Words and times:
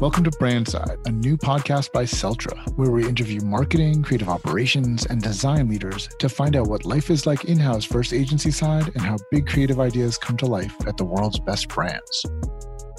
Welcome 0.00 0.22
to 0.22 0.30
Brandside, 0.38 0.96
a 1.06 1.10
new 1.10 1.36
podcast 1.36 1.90
by 1.90 2.04
Celtra, 2.04 2.56
where 2.76 2.92
we 2.92 3.04
interview 3.04 3.40
marketing, 3.40 4.04
creative 4.04 4.28
operations, 4.28 5.04
and 5.06 5.20
design 5.20 5.68
leaders 5.68 6.08
to 6.20 6.28
find 6.28 6.54
out 6.54 6.68
what 6.68 6.84
life 6.84 7.10
is 7.10 7.26
like 7.26 7.46
in 7.46 7.58
house 7.58 7.84
versus 7.84 8.12
agency 8.12 8.52
side 8.52 8.92
and 8.94 9.00
how 9.00 9.16
big 9.32 9.48
creative 9.48 9.80
ideas 9.80 10.16
come 10.16 10.36
to 10.36 10.46
life 10.46 10.72
at 10.86 10.98
the 10.98 11.04
world's 11.04 11.40
best 11.40 11.66
brands. 11.66 12.24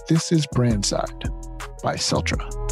This 0.10 0.34
is 0.34 0.46
Brandside 0.52 1.24
by 1.82 1.96
Celtra. 1.96 2.69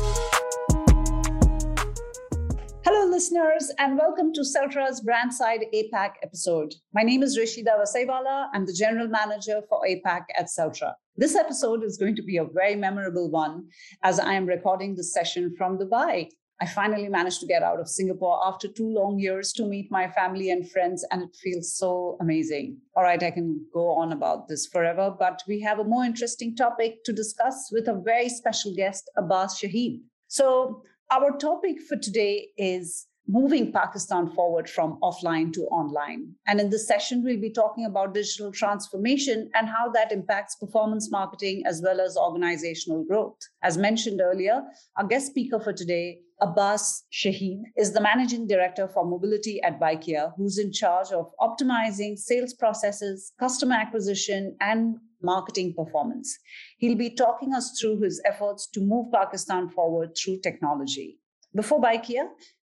Listeners, 3.28 3.74
and 3.78 3.98
welcome 3.98 4.32
to 4.32 4.40
Celtra's 4.40 5.02
Brandside 5.02 5.66
APAC 5.76 6.12
episode. 6.24 6.74
My 6.94 7.04
name 7.04 7.24
is 7.24 7.38
Rishida 7.38 7.78
Vasaiwala. 7.78 8.48
I'm 8.54 8.66
the 8.66 8.72
General 8.72 9.10
Manager 9.10 9.62
for 9.68 9.82
APAC 9.86 10.22
at 10.38 10.46
Celtra. 10.46 10.94
This 11.18 11.36
episode 11.36 11.84
is 11.84 11.98
going 11.98 12.16
to 12.16 12.22
be 12.22 12.38
a 12.38 12.46
very 12.46 12.76
memorable 12.76 13.30
one 13.30 13.68
as 14.02 14.18
I 14.18 14.32
am 14.36 14.46
recording 14.46 14.96
this 14.96 15.14
session 15.14 15.54
from 15.58 15.78
Dubai. 15.78 16.30
I 16.62 16.68
finally 16.68 17.10
managed 17.10 17.42
to 17.42 17.48
get 17.48 17.64
out 17.64 17.82
of 17.82 17.90
Singapore 17.90 18.40
after 18.46 18.70
two 18.70 18.88
long 18.88 19.20
years 19.20 19.52
to 19.54 19.66
meet 19.66 19.92
my 19.92 20.08
family 20.08 20.50
and 20.50 20.72
friends, 20.72 21.06
and 21.12 21.22
it 21.22 21.36
feels 21.44 21.76
so 21.76 22.16
amazing. 22.22 22.78
All 22.96 23.04
right, 23.04 23.22
I 23.22 23.32
can 23.32 23.66
go 23.74 23.90
on 23.90 24.14
about 24.14 24.48
this 24.48 24.68
forever, 24.68 25.14
but 25.20 25.44
we 25.50 25.60
have 25.64 25.80
a 25.80 25.84
more 25.84 26.06
interesting 26.06 26.56
topic 26.56 27.04
to 27.04 27.12
discuss 27.12 27.72
with 27.74 27.90
a 27.90 28.02
very 28.06 28.30
special 28.30 28.74
guest, 28.74 29.12
Abbas 29.18 29.60
Shahid. 29.60 30.00
So, 30.30 30.84
our 31.10 31.38
topic 31.38 31.82
for 31.82 31.96
today 31.96 32.50
is 32.58 33.07
moving 33.28 33.72
Pakistan 33.72 34.30
forward 34.30 34.70
from 34.70 34.98
offline 35.02 35.52
to 35.54 35.62
online. 35.64 36.34
And 36.48 36.60
in 36.60 36.70
this 36.70 36.88
session, 36.88 37.24
we'll 37.24 37.42
be 37.42 37.52
talking 37.52 37.86
about 37.86 38.14
digital 38.14 38.52
transformation 38.52 39.50
and 39.54 39.68
how 39.68 39.90
that 39.92 40.12
impacts 40.12 40.56
performance 40.56 41.12
marketing 41.12 41.64
as 41.66 41.82
well 41.84 42.00
as 42.00 42.16
organizational 42.16 43.04
growth. 43.04 43.38
As 43.64 43.78
mentioned 43.78 44.22
earlier, 44.22 44.64
our 44.96 45.06
guest 45.06 45.28
speaker 45.28 45.60
for 45.60 45.74
today, 45.74 46.20
Abbas 46.40 47.04
Shahid, 47.12 47.62
is 47.76 47.92
the 47.92 48.02
managing 48.02 48.48
director 48.48 48.88
for 48.88 49.06
mobility 49.06 49.62
at 49.62 49.80
Bykea, 49.80 50.34
who's 50.38 50.58
in 50.58 50.72
charge 50.72 51.12
of 51.12 51.32
optimizing 51.42 52.18
sales 52.18 52.54
processes, 52.54 53.34
customer 53.40 53.76
acquisition, 53.76 54.56
and 54.62 54.98
marketing 55.22 55.74
performance. 55.76 56.38
He'll 56.78 56.98
be 56.98 57.10
talking 57.10 57.54
us 57.54 57.78
through 57.80 58.02
his 58.02 58.22
efforts 58.24 58.70
to 58.74 58.82
move 58.82 59.12
Pakistan 59.12 59.68
forward 59.70 60.16
through 60.16 60.40
technology. 60.42 61.18
Before 61.56 61.82
Bykea, 61.82 62.28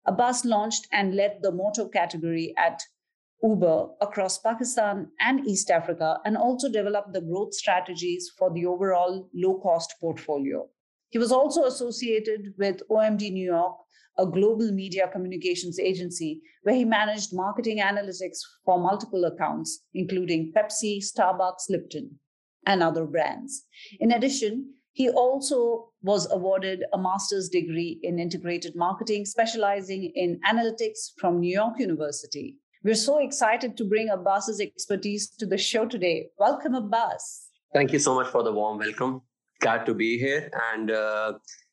Abbas 0.06 0.44
launched 0.44 0.86
and 0.92 1.14
led 1.14 1.38
the 1.42 1.52
motor 1.52 1.88
category 1.88 2.55
at 2.58 2.83
Uber 3.42 3.88
across 4.00 4.38
Pakistan 4.38 5.08
and 5.20 5.47
East 5.47 5.70
Africa, 5.70 6.19
and 6.24 6.36
also 6.36 6.70
developed 6.70 7.12
the 7.12 7.20
growth 7.20 7.55
strategies 7.55 8.30
for 8.38 8.52
the 8.52 8.64
overall 8.64 9.28
low 9.34 9.60
cost 9.60 9.94
portfolio. 10.00 10.66
He 11.10 11.19
was 11.19 11.30
also 11.30 11.64
associated 11.64 12.55
with 12.58 12.82
OMD 12.91 13.30
New 13.32 13.44
York, 13.44 13.77
a 14.19 14.27
global 14.27 14.72
media 14.72 15.08
communications 15.12 15.78
agency, 15.78 16.41
where 16.62 16.75
he 16.75 16.84
managed 16.84 17.34
marketing 17.34 17.80
analytics 17.80 18.38
for 18.64 18.78
multiple 18.78 19.25
accounts, 19.25 19.82
including 19.92 20.52
Pepsi, 20.56 20.98
Starbucks, 20.98 21.69
Lipton, 21.69 22.19
and 22.66 22.82
other 22.82 23.05
brands. 23.05 23.64
In 24.00 24.12
addition, 24.12 24.75
he 24.95 25.11
also 25.11 25.89
was 26.03 26.31
awarded 26.31 26.84
a 26.92 26.98
master's 26.98 27.48
degree 27.48 27.98
in 28.03 28.20
integrated 28.20 28.77
marketing, 28.77 29.25
specializing 29.25 30.12
in 30.14 30.41
analytics 30.48 31.11
from 31.19 31.41
New 31.41 31.53
York 31.53 31.81
University. 31.81 32.56
We're 32.84 32.95
so 32.95 33.19
excited 33.19 33.77
to 33.77 33.84
bring 33.84 34.09
Abbas's 34.09 34.61
expertise 34.61 35.31
to 35.39 35.47
the 35.47 35.59
show 35.59 35.84
today. 35.84 36.28
Welcome, 36.39 36.75
Abbas. 36.77 37.48
Thank 37.72 37.92
you 37.92 37.98
so 37.98 38.15
much 38.15 38.28
for 38.28 38.45
the 38.45 38.53
warm 38.53 38.78
welcome. 38.78 39.22
Glad 39.61 39.84
to 39.87 39.95
be 39.95 40.17
here. 40.17 40.48
And 40.72 40.92
uh, 40.92 41.33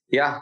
yeah. 0.10 0.40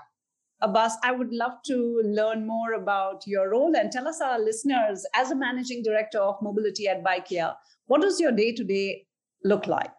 Abbas, 0.62 0.96
I 1.04 1.12
would 1.12 1.34
love 1.34 1.58
to 1.66 2.02
learn 2.06 2.48
more 2.48 2.74
about 2.74 3.24
your 3.28 3.50
role 3.50 3.76
and 3.76 3.92
tell 3.92 4.08
us, 4.08 4.22
our 4.22 4.40
listeners, 4.40 5.06
as 5.16 5.32
a 5.32 5.36
managing 5.36 5.84
director 5.84 6.20
of 6.20 6.36
mobility 6.42 6.88
at 6.88 7.04
Bykea, 7.04 7.56
what 7.88 8.02
does 8.02 8.22
your 8.22 8.32
day 8.32 8.54
to 8.54 8.64
day 8.64 9.06
look 9.44 9.68
like? 9.68 9.92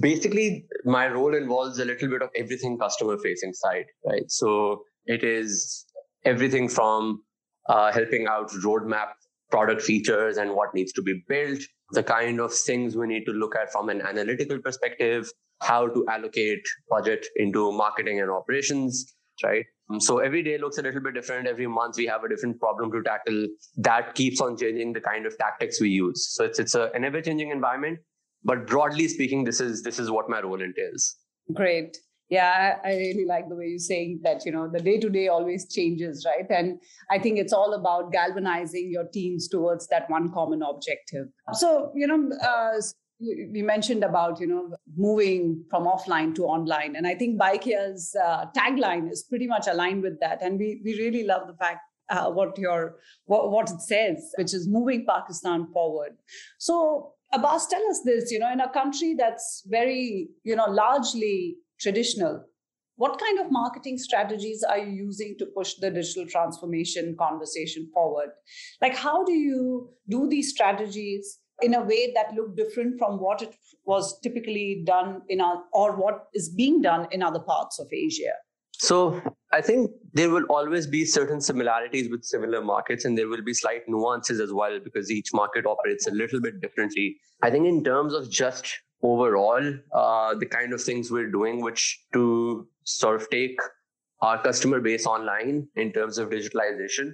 Basically 0.00 0.64
my 0.84 1.08
role 1.08 1.34
involves 1.34 1.78
a 1.78 1.84
little 1.84 2.08
bit 2.08 2.22
of 2.22 2.30
everything 2.36 2.78
customer 2.78 3.18
facing 3.18 3.52
side 3.52 3.84
right? 4.06 4.28
So 4.28 4.82
it 5.06 5.24
is 5.24 5.86
everything 6.24 6.68
from 6.68 7.22
uh, 7.68 7.92
helping 7.92 8.26
out 8.26 8.50
roadmap 8.64 9.08
product 9.50 9.82
features 9.82 10.38
and 10.38 10.54
what 10.54 10.74
needs 10.74 10.92
to 10.92 11.02
be 11.02 11.22
built 11.28 11.60
the 11.90 12.02
kind 12.02 12.40
of 12.40 12.54
things 12.54 12.96
we 12.96 13.06
need 13.06 13.24
to 13.26 13.32
look 13.32 13.54
at 13.54 13.70
from 13.70 13.90
an 13.90 14.00
analytical 14.00 14.58
perspective 14.58 15.30
how 15.60 15.86
to 15.86 16.06
allocate 16.08 16.62
budget 16.88 17.26
into 17.36 17.70
marketing 17.70 18.20
and 18.20 18.30
operations 18.30 19.14
right? 19.42 19.64
So 19.98 20.18
every 20.18 20.42
day 20.42 20.58
looks 20.58 20.78
a 20.78 20.82
little 20.82 21.00
bit 21.00 21.14
different. 21.14 21.46
Every 21.46 21.66
month 21.66 21.96
we 21.96 22.06
have 22.06 22.24
a 22.24 22.28
different 22.28 22.58
problem 22.58 22.90
to 22.92 23.02
tackle 23.02 23.46
that 23.78 24.14
keeps 24.14 24.40
on 24.40 24.56
changing 24.56 24.92
the 24.92 25.00
kind 25.00 25.26
of 25.26 25.36
tactics 25.36 25.80
we 25.80 25.90
use. 25.90 26.34
So 26.34 26.44
it's 26.44 26.58
it's 26.58 26.74
a, 26.74 26.90
an 26.94 27.04
ever 27.04 27.20
changing 27.20 27.50
environment 27.50 27.98
but 28.44 28.66
broadly 28.66 29.08
speaking 29.08 29.44
this 29.44 29.60
is 29.60 29.82
this 29.82 29.98
is 29.98 30.10
what 30.10 30.28
my 30.28 30.40
role 30.40 30.60
entails. 30.60 31.16
Great. 31.52 31.98
Yeah 32.28 32.78
i 32.84 32.92
really 32.92 33.26
like 33.26 33.48
the 33.48 33.56
way 33.56 33.66
you're 33.66 33.78
saying 33.78 34.20
that 34.22 34.46
you 34.46 34.52
know 34.52 34.66
the 34.74 34.80
day 34.80 34.98
to 34.98 35.10
day 35.10 35.28
always 35.28 35.66
changes 35.72 36.24
right? 36.24 36.46
And 36.58 36.80
i 37.10 37.18
think 37.18 37.38
it's 37.38 37.52
all 37.52 37.74
about 37.74 38.12
galvanizing 38.12 38.90
your 38.90 39.04
teams 39.04 39.48
towards 39.48 39.88
that 39.88 40.08
one 40.08 40.32
common 40.32 40.62
objective. 40.62 41.28
So 41.52 41.92
you 41.94 42.06
know 42.06 42.30
uh, 42.52 42.80
we 43.52 43.62
mentioned 43.62 44.02
about 44.02 44.40
you 44.40 44.46
know 44.46 44.76
moving 44.96 45.64
from 45.70 45.84
offline 45.84 46.34
to 46.36 46.44
online. 46.44 46.96
And 46.96 47.06
i 47.06 47.14
think 47.14 47.40
Bykea's 47.40 48.16
uh, 48.24 48.46
tagline 48.56 49.10
is 49.10 49.22
pretty 49.22 49.46
much 49.46 49.66
aligned 49.66 50.02
with 50.02 50.18
that. 50.20 50.42
And 50.42 50.58
we 50.58 50.80
we 50.84 50.94
really 50.98 51.24
love 51.24 51.46
the 51.46 51.54
fact 51.54 51.80
uh, 52.10 52.30
what 52.30 52.56
your 52.58 52.96
what, 53.26 53.50
what 53.50 53.70
it 53.70 53.80
says 53.80 54.32
which 54.36 54.54
is 54.54 54.68
moving 54.68 55.06
pakistan 55.06 55.66
forward 55.72 56.12
so 56.58 57.14
Abbas, 57.34 57.66
tell 57.66 57.82
us 57.88 58.02
this, 58.04 58.30
you 58.30 58.38
know, 58.38 58.52
in 58.52 58.60
a 58.60 58.68
country 58.68 59.14
that's 59.18 59.62
very, 59.66 60.28
you 60.44 60.54
know, 60.54 60.66
largely 60.66 61.56
traditional, 61.80 62.44
what 62.96 63.18
kind 63.18 63.40
of 63.40 63.50
marketing 63.50 63.96
strategies 63.96 64.62
are 64.62 64.78
you 64.78 64.92
using 64.92 65.34
to 65.38 65.46
push 65.46 65.74
the 65.74 65.90
digital 65.90 66.26
transformation 66.26 67.16
conversation 67.18 67.90
forward? 67.92 68.28
Like, 68.82 68.94
how 68.94 69.24
do 69.24 69.32
you 69.32 69.88
do 70.10 70.28
these 70.28 70.50
strategies 70.50 71.38
in 71.62 71.74
a 71.74 71.82
way 71.82 72.12
that 72.14 72.34
look 72.34 72.54
different 72.54 72.98
from 72.98 73.18
what 73.18 73.40
it 73.40 73.54
was 73.86 74.20
typically 74.20 74.82
done 74.86 75.22
in 75.28 75.40
our, 75.40 75.62
or 75.72 75.96
what 75.96 76.26
is 76.34 76.50
being 76.50 76.82
done 76.82 77.08
in 77.12 77.22
other 77.22 77.40
parts 77.40 77.78
of 77.78 77.88
Asia? 77.92 78.34
So 78.82 79.22
I 79.52 79.60
think 79.60 79.92
there 80.12 80.28
will 80.28 80.42
always 80.50 80.88
be 80.88 81.04
certain 81.04 81.40
similarities 81.40 82.10
with 82.10 82.24
similar 82.24 82.60
markets, 82.60 83.04
and 83.04 83.16
there 83.16 83.28
will 83.28 83.42
be 83.42 83.54
slight 83.54 83.82
nuances 83.86 84.40
as 84.40 84.52
well 84.52 84.80
because 84.82 85.08
each 85.08 85.28
market 85.32 85.66
operates 85.66 86.08
a 86.08 86.10
little 86.10 86.40
bit 86.40 86.60
differently. 86.60 87.16
I 87.42 87.50
think 87.50 87.66
in 87.66 87.84
terms 87.84 88.12
of 88.12 88.28
just 88.28 88.66
overall, 89.04 89.62
uh, 89.94 90.34
the 90.34 90.46
kind 90.46 90.72
of 90.72 90.82
things 90.82 91.12
we're 91.12 91.30
doing, 91.30 91.62
which 91.62 92.04
to 92.12 92.66
sort 92.82 93.22
of 93.22 93.30
take 93.30 93.56
our 94.20 94.42
customer 94.42 94.80
base 94.80 95.06
online 95.06 95.68
in 95.76 95.92
terms 95.92 96.18
of 96.18 96.30
digitalization, 96.30 97.12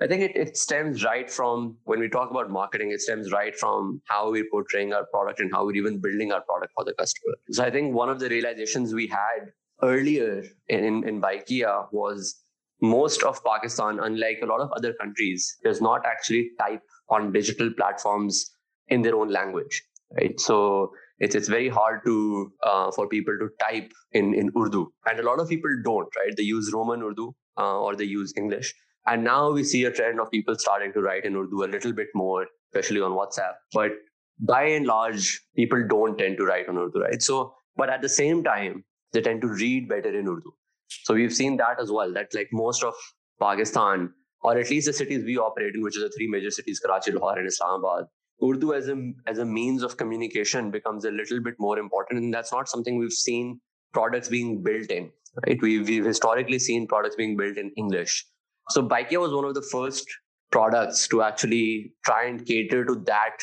I 0.00 0.06
think 0.06 0.22
it, 0.22 0.36
it 0.36 0.56
stems 0.56 1.02
right 1.02 1.28
from 1.28 1.78
when 1.82 1.98
we 1.98 2.08
talk 2.08 2.30
about 2.30 2.48
marketing, 2.48 2.92
it 2.92 3.00
stems 3.00 3.32
right 3.32 3.58
from 3.58 4.00
how 4.06 4.30
we're 4.30 4.48
portraying 4.52 4.92
our 4.92 5.06
product 5.06 5.40
and 5.40 5.50
how 5.52 5.66
we're 5.66 5.74
even 5.74 5.98
building 5.98 6.30
our 6.30 6.42
product 6.42 6.74
for 6.76 6.84
the 6.84 6.94
customer. 6.94 7.34
So 7.50 7.64
I 7.64 7.70
think 7.70 7.92
one 7.92 8.08
of 8.08 8.20
the 8.20 8.28
realizations 8.28 8.94
we 8.94 9.08
had 9.08 9.50
earlier 9.82 10.44
in, 10.68 11.06
in 11.08 11.20
Bykea 11.20 11.88
was 11.92 12.36
most 12.80 13.22
of 13.22 13.42
Pakistan, 13.44 13.98
unlike 14.00 14.38
a 14.42 14.46
lot 14.46 14.60
of 14.60 14.70
other 14.72 14.92
countries, 14.94 15.56
does 15.64 15.80
not 15.80 16.06
actually 16.06 16.50
type 16.58 16.82
on 17.08 17.32
digital 17.32 17.70
platforms 17.76 18.50
in 18.88 19.02
their 19.02 19.16
own 19.16 19.28
language, 19.28 19.82
right? 20.12 20.38
So 20.38 20.92
it's 21.18 21.34
it's 21.34 21.48
very 21.48 21.68
hard 21.68 22.00
to 22.06 22.52
uh, 22.62 22.92
for 22.92 23.08
people 23.08 23.36
to 23.40 23.48
type 23.60 23.92
in 24.12 24.34
in 24.34 24.50
Urdu, 24.56 24.90
and 25.06 25.18
a 25.18 25.24
lot 25.24 25.40
of 25.40 25.48
people 25.48 25.70
don't, 25.84 26.08
right? 26.16 26.36
They 26.36 26.44
use 26.44 26.70
Roman 26.72 27.02
Urdu 27.02 27.32
uh, 27.58 27.80
or 27.80 27.96
they 27.96 28.04
use 28.04 28.32
English, 28.36 28.74
and 29.06 29.24
now 29.24 29.50
we 29.50 29.64
see 29.64 29.84
a 29.84 29.90
trend 29.90 30.20
of 30.20 30.30
people 30.30 30.54
starting 30.56 30.92
to 30.92 31.02
write 31.02 31.24
in 31.24 31.36
Urdu 31.36 31.64
a 31.64 31.72
little 31.74 31.92
bit 31.92 32.08
more, 32.14 32.46
especially 32.72 33.00
on 33.00 33.12
WhatsApp. 33.12 33.54
But 33.72 33.92
by 34.38 34.62
and 34.64 34.86
large, 34.86 35.40
people 35.56 35.84
don't 35.88 36.16
tend 36.16 36.36
to 36.38 36.44
write 36.44 36.68
on 36.68 36.78
Urdu, 36.78 37.00
right? 37.00 37.20
So, 37.20 37.54
but 37.76 37.90
at 37.90 38.02
the 38.02 38.08
same 38.08 38.44
time, 38.44 38.84
they 39.12 39.20
tend 39.20 39.40
to 39.42 39.48
read 39.48 39.88
better 39.88 40.16
in 40.18 40.28
Urdu. 40.28 40.52
So 40.88 41.14
we've 41.14 41.34
seen 41.34 41.56
that 41.58 41.80
as 41.80 41.90
well, 41.90 42.12
that 42.14 42.34
like 42.34 42.48
most 42.52 42.82
of 42.82 42.94
Pakistan, 43.40 44.12
or 44.42 44.56
at 44.56 44.70
least 44.70 44.86
the 44.86 44.92
cities 44.92 45.24
we 45.24 45.36
operate 45.38 45.74
in, 45.74 45.82
which 45.82 45.96
are 45.96 46.00
the 46.00 46.12
three 46.16 46.28
major 46.28 46.50
cities, 46.50 46.80
Karachi, 46.80 47.12
Lahore, 47.12 47.38
and 47.38 47.46
Islamabad, 47.46 48.04
Urdu 48.42 48.72
as 48.72 48.88
a, 48.88 49.12
as 49.26 49.38
a 49.38 49.44
means 49.44 49.82
of 49.82 49.96
communication 49.96 50.70
becomes 50.70 51.04
a 51.04 51.10
little 51.10 51.42
bit 51.42 51.54
more 51.58 51.78
important. 51.78 52.22
And 52.22 52.32
that's 52.32 52.52
not 52.52 52.68
something 52.68 52.98
we've 52.98 53.12
seen 53.12 53.60
products 53.92 54.28
being 54.28 54.62
built 54.62 54.90
in, 54.90 55.10
right? 55.46 55.60
We've, 55.60 55.86
we've 55.86 56.04
historically 56.04 56.58
seen 56.58 56.86
products 56.86 57.16
being 57.16 57.36
built 57.36 57.56
in 57.56 57.72
English. 57.76 58.24
So 58.70 58.86
Bykea 58.86 59.18
was 59.18 59.32
one 59.32 59.44
of 59.44 59.54
the 59.54 59.62
first 59.62 60.06
products 60.50 61.08
to 61.08 61.22
actually 61.22 61.92
try 62.04 62.26
and 62.26 62.44
cater 62.46 62.84
to 62.84 62.94
that 63.06 63.36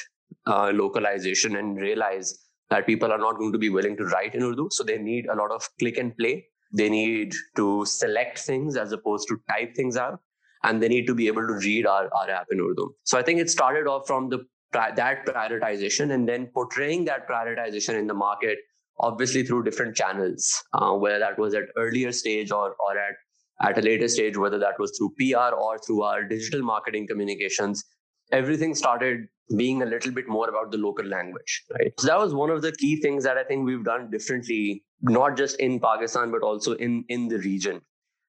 uh, 0.47 0.71
localization 0.73 1.55
and 1.57 1.77
realize 1.77 2.44
that 2.69 2.85
people 2.85 3.11
are 3.11 3.17
not 3.17 3.37
going 3.37 3.51
to 3.51 3.57
be 3.57 3.69
willing 3.69 3.95
to 3.97 4.05
write 4.05 4.35
in 4.35 4.43
Urdu. 4.43 4.69
So 4.71 4.83
they 4.83 4.97
need 4.97 5.27
a 5.27 5.35
lot 5.35 5.51
of 5.51 5.67
click 5.79 5.97
and 5.97 6.15
play. 6.17 6.45
They 6.73 6.89
need 6.89 7.33
to 7.55 7.85
select 7.85 8.39
things 8.39 8.75
as 8.75 8.91
opposed 8.91 9.27
to 9.29 9.37
type 9.49 9.75
things 9.75 9.97
out. 9.97 10.19
And 10.63 10.81
they 10.81 10.87
need 10.87 11.05
to 11.07 11.15
be 11.15 11.27
able 11.27 11.47
to 11.47 11.53
read 11.53 11.85
our, 11.85 12.09
our 12.13 12.29
app 12.29 12.47
in 12.51 12.59
urdu. 12.59 12.89
So 13.03 13.19
i 13.19 13.21
think 13.21 13.39
it 13.39 13.51
started 13.51 13.87
off 13.87 14.07
from 14.07 14.29
the 14.29 14.39
that 14.73 15.25
prioritization 15.25 16.11
and 16.11 16.27
then 16.27 16.47
portraying 16.53 17.05
that 17.05 17.29
prioritization 17.29 17.97
in 17.97 18.07
the 18.07 18.13
market 18.13 18.57
obviously 18.99 19.43
through 19.43 19.63
different 19.63 19.95
channels 19.95 20.53
uh, 20.73 20.91
whether 20.91 21.19
that 21.19 21.39
was 21.39 21.53
at 21.53 21.63
earlier 21.77 22.11
stage 22.11 22.51
or 22.51 22.75
or 22.79 22.97
at 22.97 23.15
at 23.61 23.77
a 23.77 23.81
later 23.81 24.09
stage 24.09 24.37
whether 24.37 24.59
that 24.59 24.77
was 24.77 24.97
through 24.97 25.11
pr 25.17 25.55
or 25.55 25.77
through 25.79 26.01
our 26.01 26.25
digital 26.25 26.61
marketing 26.61 27.07
communications 27.07 27.85
everything 28.31 28.75
started 28.75 29.27
being 29.57 29.81
a 29.81 29.85
little 29.85 30.11
bit 30.11 30.27
more 30.27 30.49
about 30.49 30.71
the 30.71 30.77
local 30.77 31.05
language 31.05 31.63
right 31.79 31.93
so 31.99 32.07
that 32.07 32.17
was 32.17 32.33
one 32.33 32.49
of 32.49 32.61
the 32.61 32.71
key 32.73 32.99
things 33.01 33.23
that 33.23 33.37
i 33.37 33.43
think 33.43 33.65
we've 33.65 33.83
done 33.83 34.09
differently 34.09 34.83
not 35.01 35.37
just 35.37 35.59
in 35.59 35.79
pakistan 35.79 36.31
but 36.31 36.41
also 36.41 36.73
in 36.73 37.03
in 37.09 37.27
the 37.27 37.37
region 37.39 37.79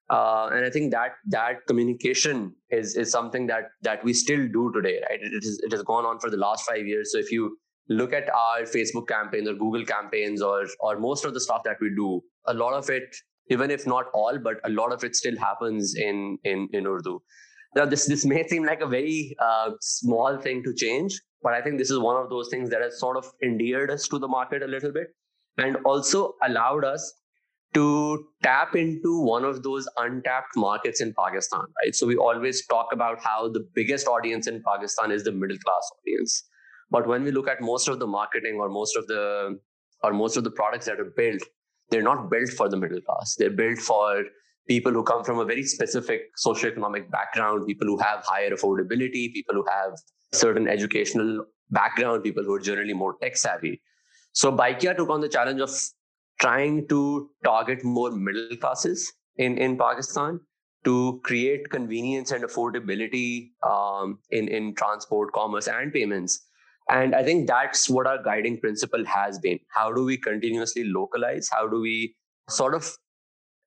uh, 0.09 0.51
and 0.53 0.65
I 0.65 0.71
think 0.71 0.93
that 0.93 1.13
that 1.27 1.67
communication 1.67 2.55
is 2.71 2.97
is 2.97 3.11
something 3.11 3.47
that 3.49 3.65
that 3.83 4.05
we 4.05 4.13
still 4.13 4.47
do 4.47 4.71
today, 4.73 5.01
right? 5.09 5.19
It, 5.21 5.45
is, 5.45 5.61
it 5.65 5.73
has 5.73 5.83
gone 5.83 6.05
on 6.05 6.21
for 6.21 6.31
the 6.31 6.37
last 6.37 6.65
five 6.65 6.87
years. 6.87 7.11
So 7.13 7.19
if 7.19 7.33
you 7.33 7.59
look 7.89 8.13
at 8.13 8.29
our 8.31 8.63
Facebook 8.63 9.09
campaigns 9.09 9.49
or 9.49 9.55
Google 9.55 9.85
campaigns 9.85 10.43
or 10.43 10.67
or 10.81 10.99
most 11.01 11.25
of 11.25 11.35
the 11.35 11.41
stuff 11.41 11.63
that 11.65 11.79
we 11.81 11.91
do, 11.91 12.21
a 12.47 12.55
lot 12.55 12.75
of 12.75 12.89
it, 12.89 13.17
even 13.51 13.71
if 13.71 13.85
not 13.87 14.07
all, 14.15 14.39
but 14.39 14.61
a 14.65 14.71
lot 14.71 14.93
of 14.93 15.03
it 15.03 15.17
still 15.17 15.37
happens 15.37 15.97
in 15.97 16.39
in 16.45 16.69
in 16.73 16.87
Urdu. 16.87 17.19
Now 17.77 17.85
this 17.85 18.07
this 18.07 18.25
may 18.25 18.47
seem 18.49 18.65
like 18.65 18.81
a 18.81 18.87
very 18.87 19.37
uh, 19.39 19.71
small 19.81 20.39
thing 20.39 20.63
to 20.65 20.73
change, 20.75 21.21
but 21.43 21.53
I 21.53 21.61
think 21.61 21.79
this 21.79 21.91
is 21.91 21.99
one 21.99 22.17
of 22.17 22.31
those 22.31 22.49
things 22.49 22.71
that 22.71 22.81
has 22.81 22.99
sort 22.99 23.17
of 23.19 23.31
endeared 23.43 23.91
us 23.91 24.09
to 24.09 24.19
the 24.19 24.29
market 24.29 24.63
a 24.63 24.67
little 24.67 24.93
bit, 24.93 25.09
and 25.59 25.77
also 25.85 26.35
allowed 26.43 26.85
us 26.85 27.13
to 27.75 28.25
tap 28.43 28.75
into 28.75 29.21
one 29.21 29.45
of 29.45 29.63
those 29.63 29.87
untapped 29.99 30.57
markets 30.57 31.03
in 31.03 31.13
Pakistan, 31.13 31.65
right? 31.83 31.95
So 31.95 32.07
we 32.07 32.17
always 32.17 32.65
talk 32.67 32.89
about 32.93 33.23
how 33.23 33.49
the 33.49 33.67
biggest 33.75 34.07
audience 34.07 34.47
in 34.47 34.63
Pakistan 34.63 35.11
is 35.11 35.25
the 35.25 35.33
middle 35.33 35.59
class 35.59 35.91
audience. 35.99 36.45
But 36.91 37.07
when 37.07 37.25
we 37.25 37.33
look 37.33 37.49
at 37.49 37.61
most 37.61 37.89
of 37.89 37.99
the 37.99 38.07
marketing 38.07 38.57
or 38.59 38.71
most 38.71 38.97
of 38.97 39.07
the 39.07 39.59
or 40.03 40.13
most 40.13 40.37
of 40.37 40.45
the 40.45 40.51
products 40.51 40.87
that 40.87 41.01
are 41.01 41.13
built, 41.17 41.43
they're 41.91 42.03
not 42.03 42.31
built 42.31 42.49
for 42.51 42.69
the 42.69 42.77
middle 42.77 43.01
class. 43.01 43.35
They're 43.39 43.51
built 43.51 43.79
for 43.79 44.25
people 44.69 44.93
who 44.93 45.03
come 45.03 45.25
from 45.25 45.39
a 45.39 45.45
very 45.45 45.63
specific 45.63 46.31
socioeconomic 46.45 47.11
background, 47.11 47.67
people 47.67 47.87
who 47.87 47.99
have 47.99 48.25
higher 48.25 48.51
affordability, 48.51 49.33
people 49.33 49.55
who 49.55 49.65
have 49.71 49.93
certain 50.33 50.69
educational 50.69 51.45
background, 51.71 52.23
people 52.23 52.45
who 52.45 52.55
are 52.55 52.61
generally 52.61 52.93
more 52.93 53.17
tech 53.23 53.37
savvy. 53.37 53.81
So 54.33 54.53
Bykea 54.53 54.97
took 54.97 55.09
on 55.11 55.21
the 55.21 55.29
challenge 55.29 55.61
of 55.61 55.71
trying 56.41 56.87
to 56.89 57.31
target 57.45 57.85
more 57.85 58.11
middle 58.11 58.57
classes 58.57 59.13
in, 59.37 59.57
in 59.59 59.79
Pakistan 59.79 60.41
to 60.85 61.21
create 61.25 61.71
convenience 61.71 62.31
and 62.31 62.45
affordability 62.45 63.51
um, 63.67 64.19
in, 64.31 64.49
in 64.49 64.75
transport, 64.75 65.33
commerce, 65.33 65.67
and 65.67 65.93
payments. 65.93 66.47
And 66.89 67.17
I 67.17 67.25
think 67.25 67.49
that's 67.49 67.91
what 67.91 68.07
our 68.07 68.23
guiding 68.23 68.61
principle 68.61 69.05
has 69.05 69.39
been. 69.41 69.59
How 69.75 69.93
do 69.93 70.05
we 70.05 70.17
continuously 70.17 70.85
localize? 70.85 71.49
How 71.51 71.67
do 71.67 71.81
we 71.81 72.15
sort 72.49 72.75
of, 72.75 72.97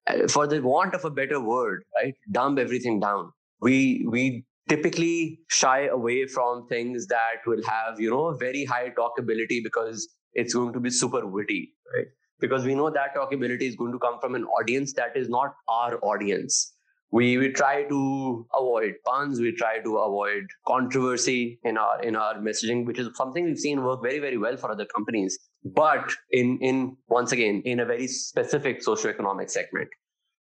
Uh, 0.09 0.27
for 0.27 0.47
the 0.47 0.61
want 0.61 0.93
of 0.95 1.05
a 1.05 1.09
better 1.09 1.39
word, 1.39 1.83
right, 2.01 2.15
dumb 2.31 2.57
everything 2.59 2.99
down? 2.99 3.31
We 3.61 4.05
we 4.09 4.45
typically 4.67 5.39
shy 5.49 5.87
away 5.87 6.27
from 6.27 6.67
things 6.67 7.07
that 7.07 7.45
will 7.45 7.63
have 7.65 7.99
you 7.99 8.09
know 8.09 8.33
very 8.33 8.65
high 8.65 8.89
talkability 8.89 9.63
because 9.63 10.07
it's 10.33 10.53
going 10.53 10.73
to 10.73 10.79
be 10.79 10.89
super 10.89 11.25
witty, 11.25 11.73
right? 11.95 12.07
because 12.39 12.65
we 12.65 12.75
know 12.75 12.89
that 12.89 13.15
talkability 13.15 13.63
is 13.63 13.75
going 13.75 13.91
to 13.91 13.99
come 13.99 14.19
from 14.19 14.35
an 14.35 14.45
audience 14.45 14.93
that 14.93 15.15
is 15.15 15.29
not 15.29 15.53
our 15.67 15.99
audience. 16.03 16.73
We 17.11 17.37
we 17.37 17.49
try 17.49 17.83
to 17.83 18.47
avoid 18.55 18.95
puns, 19.05 19.39
we 19.39 19.51
try 19.51 19.79
to 19.79 19.97
avoid 19.97 20.43
controversy 20.67 21.59
in 21.63 21.77
our 21.77 22.01
in 22.01 22.15
our 22.15 22.35
messaging, 22.35 22.85
which 22.85 22.99
is 22.99 23.09
something 23.15 23.45
we've 23.45 23.59
seen 23.59 23.83
work 23.83 24.03
very, 24.03 24.19
very 24.19 24.37
well 24.37 24.57
for 24.57 24.71
other 24.71 24.85
companies. 24.85 25.39
But 25.63 26.11
in 26.31 26.59
in 26.61 26.97
once 27.07 27.31
again, 27.31 27.63
in 27.65 27.79
a 27.79 27.85
very 27.85 28.07
specific 28.07 28.81
socioeconomic 28.85 29.49
segment. 29.49 29.89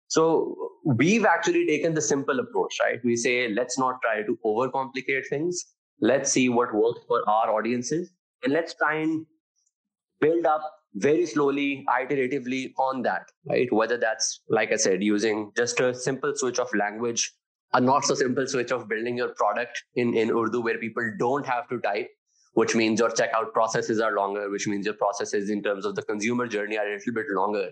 So 0.09 0.57
we've 0.85 1.25
actually 1.25 1.67
taken 1.67 1.95
the 1.95 2.03
simple 2.03 2.41
approach, 2.41 2.77
right? 2.83 3.01
We 3.05 3.17
say 3.17 3.49
let's 3.49 3.79
not 3.79 4.01
try 4.03 4.23
to 4.23 4.39
overcomplicate 4.45 5.29
things. 5.29 5.65
Let's 6.01 6.33
see 6.33 6.49
what 6.49 6.75
works 6.75 7.01
for 7.07 7.23
our 7.29 7.51
audiences, 7.51 8.11
and 8.43 8.53
let's 8.53 8.75
try 8.75 8.97
and 8.97 9.25
build 10.21 10.47
up 10.47 10.63
very 10.97 11.27
slowly, 11.27 11.85
iteratively 11.89 12.73
on 12.79 13.03
that, 13.03 13.23
right? 13.47 13.71
Whether 13.71 13.99
that's, 13.99 14.41
like 14.49 14.73
I 14.73 14.77
said, 14.77 15.03
using 15.03 15.53
just 15.57 15.79
a 15.81 15.95
simple 15.95 16.33
switch 16.35 16.59
of 16.59 16.69
language, 16.75 17.33
a 17.75 17.81
not 17.81 18.05
so 18.05 18.15
simple 18.15 18.47
switch 18.47 18.73
of 18.73 18.89
building 18.89 19.17
your 19.17 19.35
product 19.35 19.83
in, 19.95 20.15
in 20.15 20.31
Urdu 20.31 20.63
where 20.63 20.79
people 20.79 21.09
don't 21.19 21.47
have 21.47 21.69
to 21.69 21.79
type, 21.81 22.09
which 22.55 22.75
means 22.75 23.01
your 23.01 23.11
checkout 23.11 23.53
processes 23.53 24.01
are 24.01 24.13
longer, 24.13 24.51
which 24.51 24.67
means 24.67 24.87
your 24.87 24.95
processes 24.95 25.51
in 25.51 25.63
terms 25.63 25.85
of 25.85 25.95
the 25.95 26.03
consumer 26.03 26.47
journey 26.47 26.79
are 26.79 26.87
a 26.87 26.95
little 26.95 27.13
bit 27.13 27.27
longer. 27.31 27.71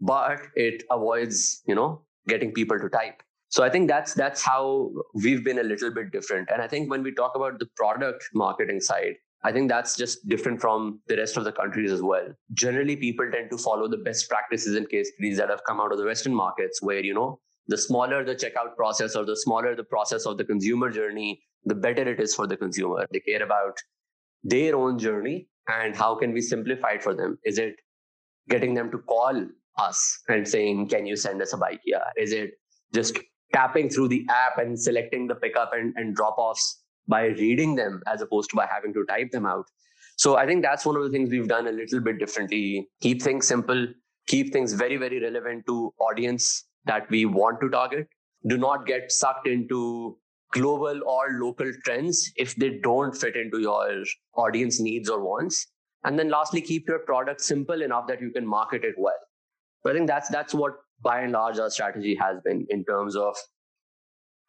But 0.00 0.40
it 0.54 0.82
avoids, 0.90 1.62
you 1.66 1.74
know, 1.74 2.02
getting 2.26 2.52
people 2.52 2.78
to 2.78 2.88
type. 2.88 3.22
So 3.50 3.62
I 3.62 3.68
think 3.68 3.88
that's 3.88 4.14
that's 4.14 4.42
how 4.42 4.90
we've 5.14 5.44
been 5.44 5.58
a 5.58 5.62
little 5.62 5.92
bit 5.92 6.10
different. 6.10 6.48
And 6.50 6.62
I 6.62 6.66
think 6.66 6.90
when 6.90 7.02
we 7.02 7.12
talk 7.12 7.32
about 7.36 7.58
the 7.58 7.66
product 7.76 8.24
marketing 8.32 8.80
side, 8.80 9.16
I 9.44 9.52
think 9.52 9.68
that's 9.68 9.96
just 9.96 10.28
different 10.28 10.60
from 10.60 11.00
the 11.08 11.16
rest 11.16 11.36
of 11.36 11.44
the 11.44 11.52
countries 11.52 11.90
as 11.90 12.00
well. 12.00 12.26
Generally, 12.52 12.96
people 12.96 13.28
tend 13.30 13.50
to 13.50 13.58
follow 13.58 13.88
the 13.88 13.96
best 13.96 14.28
practices 14.28 14.76
and 14.76 14.88
case 14.88 15.10
studies 15.14 15.36
that 15.38 15.50
have 15.50 15.64
come 15.64 15.80
out 15.80 15.92
of 15.92 15.98
the 15.98 16.04
Western 16.04 16.34
markets, 16.34 16.80
where 16.80 17.04
you 17.04 17.14
know 17.14 17.40
the 17.66 17.76
smaller 17.76 18.24
the 18.24 18.34
checkout 18.34 18.76
process 18.76 19.16
or 19.16 19.24
the 19.24 19.36
smaller 19.36 19.74
the 19.74 19.84
process 19.84 20.26
of 20.26 20.38
the 20.38 20.44
consumer 20.44 20.90
journey, 20.90 21.42
the 21.64 21.74
better 21.74 22.02
it 22.02 22.20
is 22.20 22.34
for 22.34 22.46
the 22.46 22.56
consumer. 22.56 23.06
They 23.12 23.20
care 23.20 23.42
about 23.42 23.76
their 24.44 24.76
own 24.76 24.98
journey 24.98 25.48
and 25.68 25.96
how 25.96 26.14
can 26.14 26.32
we 26.32 26.40
simplify 26.40 26.92
it 26.92 27.02
for 27.02 27.14
them. 27.14 27.38
Is 27.44 27.58
it 27.58 27.76
getting 28.48 28.74
them 28.74 28.90
to 28.90 28.98
call 28.98 29.46
us 29.78 30.20
and 30.28 30.46
saying, 30.46 30.88
"Can 30.88 31.06
you 31.06 31.16
send 31.16 31.42
us 31.42 31.52
a 31.52 31.56
bike?" 31.56 31.80
Yeah. 31.84 32.04
Is 32.16 32.32
it 32.32 32.52
just 32.94 33.18
tapping 33.52 33.88
through 33.88 34.08
the 34.08 34.26
app 34.30 34.58
and 34.58 34.80
selecting 34.80 35.26
the 35.26 35.34
pickup 35.34 35.72
and, 35.72 35.94
and 35.96 36.14
drop 36.14 36.36
offs 36.38 36.81
by 37.08 37.26
reading 37.26 37.74
them 37.74 38.02
as 38.06 38.22
opposed 38.22 38.50
to 38.50 38.56
by 38.56 38.66
having 38.66 38.92
to 38.94 39.04
type 39.06 39.30
them 39.30 39.46
out. 39.46 39.66
So 40.16 40.36
I 40.36 40.46
think 40.46 40.62
that's 40.62 40.84
one 40.84 40.96
of 40.96 41.02
the 41.02 41.10
things 41.10 41.30
we've 41.30 41.48
done 41.48 41.66
a 41.66 41.72
little 41.72 42.00
bit 42.00 42.18
differently. 42.18 42.88
Keep 43.00 43.22
things 43.22 43.46
simple, 43.46 43.86
keep 44.26 44.52
things 44.52 44.72
very, 44.72 44.96
very 44.96 45.20
relevant 45.20 45.66
to 45.66 45.92
audience 45.98 46.64
that 46.84 47.08
we 47.10 47.24
want 47.24 47.60
to 47.60 47.68
target. 47.70 48.06
Do 48.46 48.56
not 48.56 48.86
get 48.86 49.10
sucked 49.10 49.46
into 49.46 50.16
global 50.52 51.00
or 51.06 51.38
local 51.40 51.72
trends 51.84 52.30
if 52.36 52.54
they 52.56 52.78
don't 52.82 53.16
fit 53.16 53.36
into 53.36 53.60
your 53.60 54.04
audience 54.34 54.80
needs 54.80 55.08
or 55.08 55.20
wants. 55.22 55.66
And 56.04 56.18
then 56.18 56.28
lastly, 56.28 56.60
keep 56.60 56.88
your 56.88 56.98
product 57.00 57.40
simple 57.40 57.80
enough 57.80 58.06
that 58.08 58.20
you 58.20 58.30
can 58.30 58.46
market 58.46 58.84
it 58.84 58.94
well. 58.98 59.14
But 59.82 59.92
I 59.92 59.94
think 59.96 60.08
that's 60.08 60.28
that's 60.28 60.54
what 60.54 60.72
by 61.00 61.20
and 61.20 61.32
large 61.32 61.58
our 61.58 61.70
strategy 61.70 62.14
has 62.14 62.40
been 62.44 62.66
in 62.70 62.84
terms 62.84 63.16
of 63.16 63.36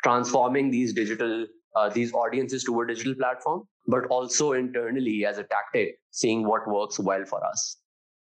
transforming 0.03 0.69
these 0.69 0.93
digital 0.93 1.47
uh, 1.75 1.89
these 1.89 2.13
audiences 2.13 2.63
to 2.63 2.81
a 2.81 2.87
digital 2.87 3.15
platform, 3.15 3.63
but 3.87 4.05
also 4.07 4.53
internally 4.53 5.25
as 5.25 5.37
a 5.37 5.43
tactic, 5.43 5.99
seeing 6.11 6.45
what 6.45 6.67
works 6.67 6.99
well 6.99 7.25
for 7.25 7.43
us. 7.45 7.77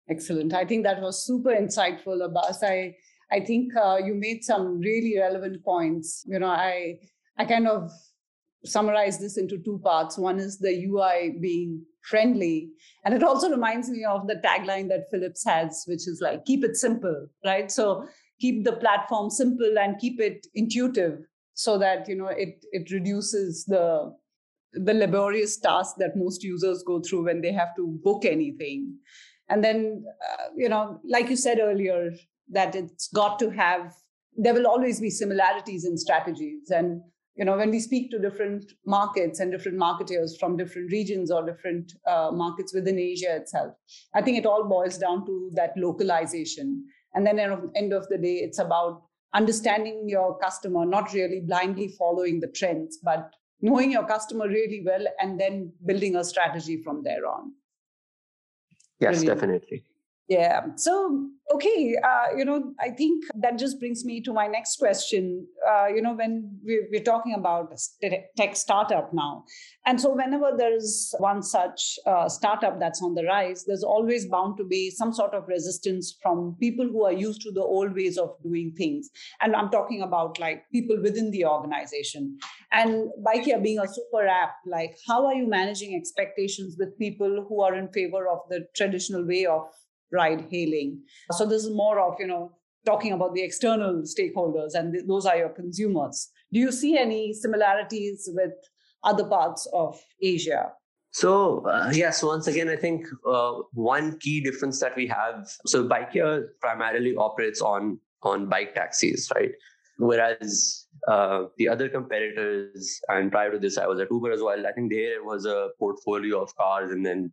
Excellent. 0.10 0.54
I 0.54 0.66
think 0.66 0.84
that 0.84 1.02
was 1.02 1.26
super 1.26 1.50
insightful, 1.50 2.24
Abbas. 2.24 2.64
I 2.64 2.96
I 3.32 3.40
think 3.40 3.76
uh, 3.76 3.98
you 3.98 4.14
made 4.14 4.44
some 4.44 4.80
really 4.80 5.18
relevant 5.18 5.64
points. 5.64 6.24
You 6.28 6.40
know, 6.40 6.48
I 6.48 7.00
I 7.38 7.46
kind 7.46 7.68
of 7.68 7.92
summarize 8.64 9.20
this 9.20 9.38
into 9.38 9.58
two 9.58 9.80
parts. 9.84 10.18
One 10.18 10.40
is 10.40 10.60
the 10.60 10.86
UI 10.86 11.38
being 11.42 11.84
friendly, 12.04 12.70
and 13.04 13.16
it 13.16 13.24
also 13.24 13.50
reminds 13.50 13.90
me 13.90 14.06
of 14.06 14.28
the 14.28 14.36
tagline 14.36 14.90
that 14.90 15.10
Philips 15.10 15.44
has, 15.46 15.84
which 15.88 16.08
is 16.08 16.20
like 16.22 16.46
keep 16.46 16.64
it 16.64 16.76
simple, 16.76 17.28
right? 17.44 17.72
So 17.72 18.08
keep 18.40 18.64
the 18.64 18.74
platform 18.74 19.30
simple 19.32 19.80
and 19.80 19.98
keep 19.98 20.20
it 20.20 20.46
intuitive 20.54 21.20
so 21.56 21.78
that 21.80 22.08
you 22.08 22.16
know 22.16 22.28
it 22.28 22.64
it 22.72 22.92
reduces 22.92 23.66
the 23.66 24.14
the 24.74 24.94
laborious 24.94 25.58
task 25.58 25.96
that 25.98 26.18
most 26.18 26.44
users 26.44 26.84
go 26.86 27.02
through 27.02 27.24
when 27.24 27.42
they 27.42 27.52
have 27.54 27.74
to 27.78 27.98
book 28.04 28.26
anything. 28.26 28.98
And 29.48 29.64
then 29.64 30.04
uh, 30.30 30.48
you 30.56 30.70
know 30.70 31.00
like 31.08 31.30
you 31.30 31.38
said 31.38 31.60
earlier 31.60 32.12
that 32.52 32.76
it's 32.76 33.08
got 33.08 33.40
to 33.40 33.50
have 33.50 33.94
there 34.38 34.54
will 34.54 34.68
always 34.68 35.00
be 35.00 35.10
similarities 35.10 35.86
in 35.86 35.98
strategies. 35.98 36.70
And 36.70 37.02
you 37.36 37.46
know 37.46 37.56
when 37.56 37.72
we 37.72 37.80
speak 37.80 38.12
to 38.12 38.20
different 38.20 38.74
markets 38.86 39.40
and 39.40 39.50
different 39.52 39.78
marketers 39.78 40.36
from 40.38 40.58
different 40.58 40.92
regions 40.92 41.32
or 41.32 41.46
different 41.46 41.94
uh, 42.08 42.32
markets 42.32 42.74
within 42.74 42.98
asia 42.98 43.36
itself 43.36 43.74
i 44.14 44.22
think 44.22 44.38
it 44.38 44.46
all 44.46 44.64
boils 44.64 44.98
down 44.98 45.26
to 45.26 45.52
that 45.54 45.74
localization. 45.76 46.86
And 47.14 47.26
then 47.26 47.40
at 47.40 47.62
the 47.62 47.72
end 47.76 47.94
of 47.94 48.08
the 48.10 48.18
day 48.18 48.36
it's 48.46 48.60
about 48.60 49.04
understanding 49.36 50.08
your 50.08 50.38
customer, 50.40 50.86
not 50.86 51.14
really 51.14 51.42
blindly 51.42 51.90
following 51.90 52.40
the 52.40 52.48
trends, 52.48 52.98
but 53.04 53.36
knowing 53.62 53.92
your 53.92 54.06
customer 54.06 54.48
really 54.48 54.82
well 54.86 55.06
and 55.20 55.40
then 55.40 55.72
building 55.86 56.16
a 56.16 56.24
strategy 56.24 56.82
from 56.82 57.04
there 57.04 57.28
on. 57.28 57.52
Yes, 59.00 59.18
Brilliant. 59.18 59.40
definitely. 59.40 59.84
Yeah. 60.28 60.62
So, 60.78 61.30
okay, 61.54 61.96
uh, 62.04 62.36
you 62.36 62.46
know, 62.46 62.74
I 62.80 62.90
think 62.90 63.26
that 63.36 63.60
just 63.60 63.80
brings 63.80 64.04
me 64.04 64.22
to 64.22 64.34
my 64.34 64.48
next 64.48 64.78
question. 64.78 65.46
Uh, 65.70 65.86
you 65.86 66.02
know, 66.02 66.14
when 66.14 66.50
we're, 66.64 66.88
we're, 66.92 67.04
talking 67.04 67.36
about 67.36 67.72
tech 68.36 68.56
startup 68.56 69.14
now, 69.14 69.44
and 69.86 70.02
so 70.02 70.16
whenever 70.16 70.52
there's 70.58 71.14
one 71.20 71.44
such 71.44 72.00
uh, 72.08 72.28
startup 72.28 72.80
that's 72.80 73.04
on 73.04 73.14
the 73.14 73.24
rise, 73.24 73.66
there's 73.68 73.84
always 73.84 74.28
bound 74.28 74.58
to 74.58 74.64
be 74.64 74.90
some 74.90 75.14
sort 75.14 75.36
of 75.36 75.48
resistance 75.48 76.18
from 76.24 76.58
people 76.60 76.88
who 76.88 77.06
are 77.06 77.14
used 77.14 77.42
to 77.44 77.52
the 77.52 77.62
old 77.62 77.94
ways 77.94 78.18
of 78.18 78.32
doing 78.42 78.74
things. 78.76 79.12
And 79.42 79.56
I'm 79.56 79.70
talking 79.70 80.02
about 80.02 80.40
like 80.40 80.64
people 80.72 81.00
within 81.04 81.30
the 81.30 81.46
organization. 81.46 82.40
And 82.72 83.12
Bykea 83.24 83.62
being 83.62 83.78
a 83.78 83.88
super 83.88 84.26
app, 84.26 84.56
like 84.66 84.98
how 85.08 85.28
are 85.28 85.36
you 85.36 85.48
managing 85.48 85.96
expectations 85.96 86.78
with 86.80 86.98
people 86.98 87.46
who 87.48 87.62
are 87.62 87.76
in 87.76 87.90
favor 87.90 88.28
of 88.28 88.40
the 88.50 88.66
traditional 88.76 89.24
way 89.24 89.46
of 89.46 89.68
ride 90.12 90.48
hailing. 90.50 91.02
So 91.32 91.46
this 91.46 91.64
is 91.64 91.72
more 91.72 92.00
of, 92.00 92.16
you 92.20 92.28
know, 92.28 92.52
talking 92.86 93.14
about 93.14 93.34
the 93.34 93.44
external 93.44 94.04
stakeholders 94.04 94.76
and 94.76 94.94
th- 94.94 95.06
those 95.08 95.26
are 95.26 95.38
your 95.38 95.50
consumers. 95.50 96.30
Do 96.54 96.60
you 96.60 96.72
see 96.72 96.98
any 96.98 97.34
similarities 97.34 98.30
with 98.34 98.54
other 99.04 99.26
parts 99.26 99.68
of 99.74 100.00
Asia? 100.22 100.72
So 101.12 101.66
uh, 101.66 101.92
yes, 101.94 102.22
once 102.22 102.48
again, 102.48 102.70
I 102.70 102.76
think 102.76 103.06
uh, 103.26 103.54
one 103.74 104.20
key 104.20 104.42
difference 104.42 104.80
that 104.82 104.96
we 104.96 105.08
have. 105.08 105.50
So 105.66 105.88
Bykea 105.88 106.44
primarily 106.60 107.16
operates 107.16 107.62
on 107.62 108.00
on 108.24 108.50
bike 108.50 108.74
taxis, 108.76 109.32
right? 109.34 109.52
Whereas 109.98 110.88
uh, 111.08 111.46
the 111.58 111.70
other 111.70 111.88
competitors, 111.88 113.00
and 113.08 113.32
prior 113.32 113.52
to 113.52 113.60
this, 113.60 113.78
I 113.78 113.88
was 113.88 114.00
at 114.00 114.12
Uber 114.12 114.32
as 114.32 114.42
well. 114.42 114.68
I 114.68 114.74
think 114.74 114.92
there 114.92 115.24
was 115.24 115.46
a 115.46 115.70
portfolio 115.80 116.42
of 116.42 116.54
cars, 116.58 116.92
and 116.92 117.06
then 117.06 117.32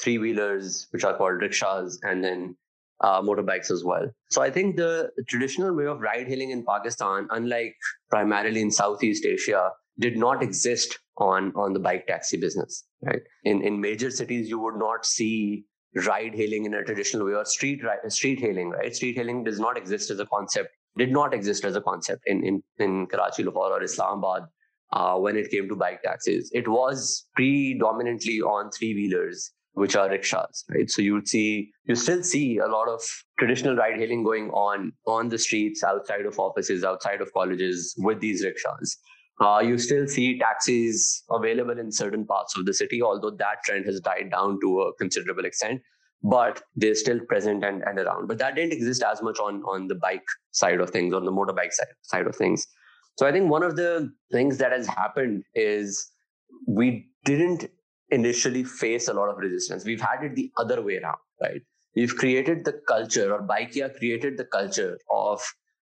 three 0.00 0.18
wheelers, 0.18 0.88
which 0.90 1.04
are 1.04 1.16
called 1.16 1.40
rickshaws, 1.40 1.98
and 2.02 2.22
then 2.22 2.56
uh, 3.00 3.20
motorbikes 3.20 3.70
as 3.70 3.84
well. 3.84 4.08
So 4.30 4.42
I 4.42 4.50
think 4.50 4.76
the 4.76 5.10
traditional 5.28 5.74
way 5.74 5.86
of 5.86 6.00
ride 6.00 6.28
hailing 6.28 6.50
in 6.50 6.64
Pakistan, 6.64 7.28
unlike 7.30 7.74
primarily 8.10 8.60
in 8.60 8.70
Southeast 8.70 9.24
Asia, 9.26 9.70
did 9.98 10.16
not 10.16 10.42
exist 10.42 10.98
on 11.18 11.52
on 11.54 11.72
the 11.72 11.78
bike 11.78 12.06
taxi 12.06 12.36
business. 12.36 12.84
Right 13.02 13.22
in 13.44 13.62
in 13.62 13.80
major 13.80 14.10
cities, 14.10 14.48
you 14.48 14.58
would 14.58 14.76
not 14.76 15.06
see 15.06 15.64
ride 16.06 16.34
hailing 16.34 16.64
in 16.64 16.74
a 16.74 16.82
traditional 16.84 17.26
way 17.26 17.34
or 17.34 17.44
street 17.44 17.80
street 18.08 18.40
hailing. 18.40 18.70
Right, 18.70 18.94
street 18.94 19.16
hailing 19.16 19.44
does 19.44 19.60
not 19.60 19.76
exist 19.76 20.10
as 20.10 20.18
a 20.20 20.26
concept. 20.26 20.70
Did 20.96 21.12
not 21.12 21.34
exist 21.34 21.64
as 21.64 21.76
a 21.76 21.80
concept 21.80 22.22
in 22.26 22.44
in 22.44 22.62
in 22.78 23.06
Karachi, 23.06 23.44
Lahore, 23.44 23.72
or 23.72 23.82
Islamabad. 23.82 24.44
Uh, 24.92 25.18
when 25.18 25.36
it 25.36 25.50
came 25.50 25.68
to 25.68 25.74
bike 25.74 26.02
taxis, 26.02 26.50
it 26.52 26.68
was 26.68 27.26
predominantly 27.34 28.40
on 28.40 28.70
three 28.70 28.94
wheelers 28.94 29.52
which 29.74 29.96
are 29.96 30.08
rickshaws, 30.08 30.64
right? 30.70 30.88
So 30.88 31.02
you 31.02 31.14
would 31.14 31.28
see, 31.28 31.70
you 31.84 31.94
still 31.94 32.22
see 32.22 32.58
a 32.58 32.66
lot 32.66 32.88
of 32.88 33.02
traditional 33.38 33.76
ride 33.76 33.98
hailing 33.98 34.22
going 34.22 34.50
on 34.50 34.92
on 35.06 35.28
the 35.28 35.38
streets, 35.38 35.82
outside 35.82 36.26
of 36.26 36.38
offices, 36.38 36.84
outside 36.84 37.20
of 37.20 37.32
colleges 37.32 37.94
with 37.98 38.20
these 38.20 38.44
rickshaws. 38.44 38.96
Uh, 39.40 39.60
you 39.64 39.76
still 39.78 40.06
see 40.06 40.38
taxis 40.38 41.24
available 41.28 41.78
in 41.78 41.90
certain 41.90 42.24
parts 42.24 42.56
of 42.56 42.66
the 42.66 42.72
city, 42.72 43.02
although 43.02 43.32
that 43.32 43.56
trend 43.64 43.84
has 43.84 44.00
died 44.00 44.30
down 44.30 44.60
to 44.60 44.80
a 44.82 44.94
considerable 44.94 45.44
extent. 45.44 45.80
But 46.22 46.62
they're 46.76 46.94
still 46.94 47.20
present 47.28 47.64
and, 47.64 47.82
and 47.82 47.98
around. 47.98 48.28
But 48.28 48.38
that 48.38 48.54
didn't 48.54 48.72
exist 48.72 49.02
as 49.02 49.20
much 49.22 49.38
on, 49.38 49.62
on 49.64 49.88
the 49.88 49.96
bike 49.96 50.24
side 50.52 50.80
of 50.80 50.90
things, 50.90 51.12
on 51.12 51.24
the 51.24 51.32
motorbike 51.32 51.72
side, 51.72 51.88
side 52.02 52.26
of 52.26 52.36
things. 52.36 52.64
So 53.18 53.26
I 53.26 53.32
think 53.32 53.50
one 53.50 53.62
of 53.62 53.76
the 53.76 54.10
things 54.32 54.56
that 54.58 54.72
has 54.72 54.86
happened 54.86 55.42
is 55.54 56.10
we 56.66 57.08
didn't 57.24 57.66
initially 58.10 58.64
face 58.64 59.08
a 59.08 59.14
lot 59.14 59.28
of 59.28 59.38
resistance. 59.38 59.84
We've 59.84 60.00
had 60.00 60.22
it 60.22 60.34
the 60.34 60.50
other 60.58 60.82
way 60.82 60.98
around, 60.98 61.18
right? 61.40 61.62
We've 61.96 62.16
created 62.16 62.64
the 62.64 62.80
culture, 62.88 63.32
or 63.32 63.46
Bykea 63.46 63.96
created 63.98 64.36
the 64.36 64.44
culture 64.44 64.98
of 65.10 65.42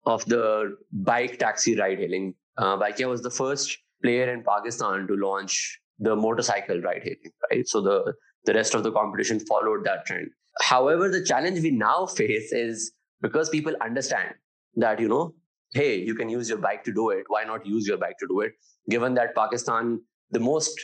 of 0.07 0.25
the 0.25 0.77
bike 0.93 1.39
taxi 1.39 1.79
ride 1.79 1.99
hailing. 1.99 2.35
Uh, 2.57 2.77
Bykea 2.79 3.09
was 3.09 3.23
the 3.23 3.31
first 3.31 3.77
player 4.03 4.33
in 4.33 4.43
Pakistan 4.43 5.07
to 5.07 5.15
launch 5.15 5.79
the 5.99 6.17
motorcycle 6.17 6.81
ride 6.81 7.03
hailing, 7.03 7.33
right? 7.51 7.69
So 7.69 7.81
the 7.81 8.15
the 8.45 8.55
rest 8.55 8.75
of 8.75 8.83
the 8.83 8.93
competition 8.93 9.41
followed 9.41 9.85
that 9.85 10.07
trend. 10.07 10.29
However, 10.63 11.09
the 11.11 11.25
challenge 11.25 11.61
we 11.61 11.71
now 11.71 12.07
face 12.07 12.53
is 12.53 12.93
because 13.21 13.51
people 13.51 13.75
understand 13.83 14.35
that 14.77 14.99
you 15.01 15.09
know, 15.09 15.35
hey, 15.75 15.97
you 15.97 16.15
can 16.15 16.29
use 16.29 16.49
your 16.49 16.59
bike 16.59 16.83
to 16.85 16.93
do 16.93 17.11
it. 17.11 17.25
Why 17.29 17.45
not 17.45 17.67
use 17.67 17.87
your 17.87 17.99
bike 17.99 18.17
to 18.21 18.27
do 18.27 18.41
it? 18.41 18.53
Given 18.89 19.15
that 19.15 19.35
Pakistan, 19.35 20.01
the 20.31 20.41
most 20.41 20.81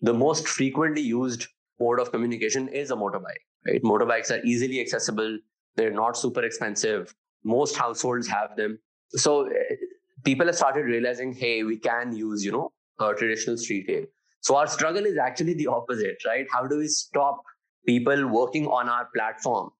the 0.00 0.14
most 0.14 0.48
frequently 0.48 1.02
used 1.02 1.46
mode 1.80 2.00
of 2.00 2.10
communication 2.10 2.68
is 2.68 2.90
a 2.90 2.96
motorbike 2.96 3.44
right? 3.66 3.82
Motorbikes 3.82 4.30
are 4.30 4.44
easily 4.44 4.80
accessible. 4.80 5.38
They're 5.76 5.92
not 5.92 6.16
super 6.16 6.42
expensive. 6.42 7.14
Most 7.44 7.76
households 7.76 8.26
have 8.28 8.56
them. 8.56 8.78
So 9.10 9.46
eh, 9.46 9.76
people 10.24 10.46
have 10.46 10.56
started 10.56 10.84
realizing 10.84 11.32
hey 11.32 11.62
we 11.62 11.78
can 11.78 12.14
use 12.14 12.44
you 12.44 12.52
know 12.52 12.72
a 13.00 13.14
traditional 13.14 13.56
street 13.56 13.84
hail 13.88 14.04
so 14.40 14.56
our 14.56 14.66
struggle 14.66 15.04
is 15.04 15.18
actually 15.18 15.54
the 15.54 15.66
opposite 15.66 16.22
right? 16.26 16.46
How 16.50 16.66
do 16.66 16.78
we 16.78 16.88
stop 16.88 17.42
people 17.86 18.28
working 18.28 18.66
on 18.66 18.88
our 18.88 19.08
platform 19.14 19.70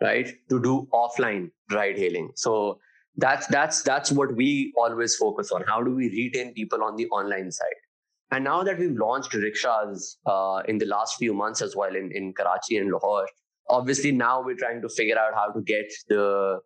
right 0.00 0.32
to 0.50 0.62
do 0.62 0.88
offline 0.92 1.50
ride 1.70 1.96
hailing? 1.96 2.32
So 2.34 2.78
that's 3.16 3.46
that's 3.46 3.82
that's 3.82 4.12
what 4.12 4.34
we 4.34 4.72
always 4.76 5.16
focus 5.16 5.50
on. 5.50 5.64
How 5.66 5.82
do 5.82 5.94
we 5.94 6.08
retain 6.10 6.54
people 6.54 6.82
on 6.82 6.96
the 6.96 7.06
online 7.08 7.50
side 7.50 7.80
and 8.30 8.44
now 8.44 8.62
that 8.62 8.78
we've 8.78 8.96
launched 8.96 9.34
rickshaws 9.34 10.18
uh, 10.26 10.62
in 10.66 10.78
the 10.78 10.86
last 10.86 11.16
few 11.16 11.32
months 11.32 11.62
as 11.62 11.76
well 11.76 11.94
in, 11.94 12.10
in 12.12 12.32
Karachi 12.32 12.76
and 12.76 12.90
Lahore, 12.90 13.28
obviously 13.68 14.12
now 14.12 14.42
we're 14.42 14.56
trying 14.56 14.82
to 14.82 14.88
figure 14.88 15.18
out 15.18 15.34
how 15.34 15.50
to 15.52 15.60
get 15.62 15.92
the 16.08 16.58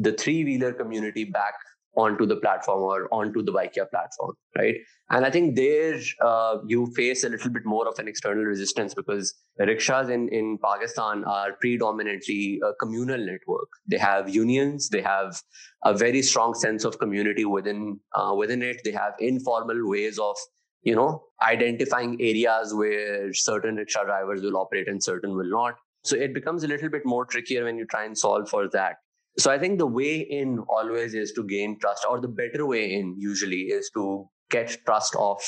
the 0.00 0.12
three 0.12 0.44
wheeler 0.44 0.72
community 0.72 1.24
back 1.24 1.54
onto 1.96 2.24
the 2.24 2.36
platform 2.36 2.80
or 2.80 3.12
onto 3.12 3.42
the 3.42 3.52
Bykea 3.52 3.90
platform, 3.90 4.34
right? 4.56 4.76
And 5.10 5.24
I 5.24 5.30
think 5.30 5.56
there 5.56 5.98
uh, 6.24 6.58
you 6.66 6.92
face 6.94 7.24
a 7.24 7.28
little 7.28 7.50
bit 7.50 7.64
more 7.64 7.88
of 7.88 7.98
an 7.98 8.06
external 8.06 8.44
resistance 8.44 8.94
because 8.94 9.34
rickshaws 9.58 10.08
in, 10.08 10.28
in 10.28 10.58
Pakistan 10.62 11.24
are 11.24 11.54
predominantly 11.60 12.60
a 12.64 12.72
communal 12.74 13.18
network. 13.18 13.68
They 13.88 13.98
have 13.98 14.32
unions, 14.32 14.90
they 14.90 15.02
have 15.02 15.42
a 15.84 15.92
very 15.92 16.22
strong 16.22 16.54
sense 16.54 16.84
of 16.84 16.98
community 17.00 17.44
within 17.44 17.98
uh, 18.14 18.34
within 18.36 18.62
it. 18.62 18.82
They 18.84 18.92
have 18.92 19.14
informal 19.18 19.88
ways 19.88 20.18
of 20.18 20.36
you 20.82 20.94
know, 20.94 21.24
identifying 21.42 22.16
areas 22.20 22.74
where 22.74 23.32
certain 23.32 23.76
rickshaw 23.76 24.04
drivers 24.04 24.42
will 24.42 24.56
operate 24.56 24.88
and 24.88 25.02
certain 25.02 25.36
will 25.36 25.50
not. 25.50 25.74
So 26.04 26.16
it 26.16 26.32
becomes 26.34 26.64
a 26.64 26.68
little 26.68 26.88
bit 26.88 27.02
more 27.04 27.24
trickier 27.26 27.64
when 27.64 27.76
you 27.76 27.86
try 27.86 28.04
and 28.04 28.16
solve 28.16 28.48
for 28.48 28.68
that. 28.70 28.96
So 29.38 29.50
I 29.50 29.58
think 29.58 29.78
the 29.78 29.86
way 29.86 30.18
in 30.18 30.58
always 30.68 31.14
is 31.14 31.32
to 31.32 31.44
gain 31.44 31.78
trust, 31.78 32.04
or 32.08 32.20
the 32.20 32.28
better 32.28 32.66
way 32.66 32.92
in 32.92 33.14
usually 33.18 33.62
is 33.62 33.90
to 33.94 34.28
get 34.50 34.76
trust 34.84 35.14
of 35.16 35.40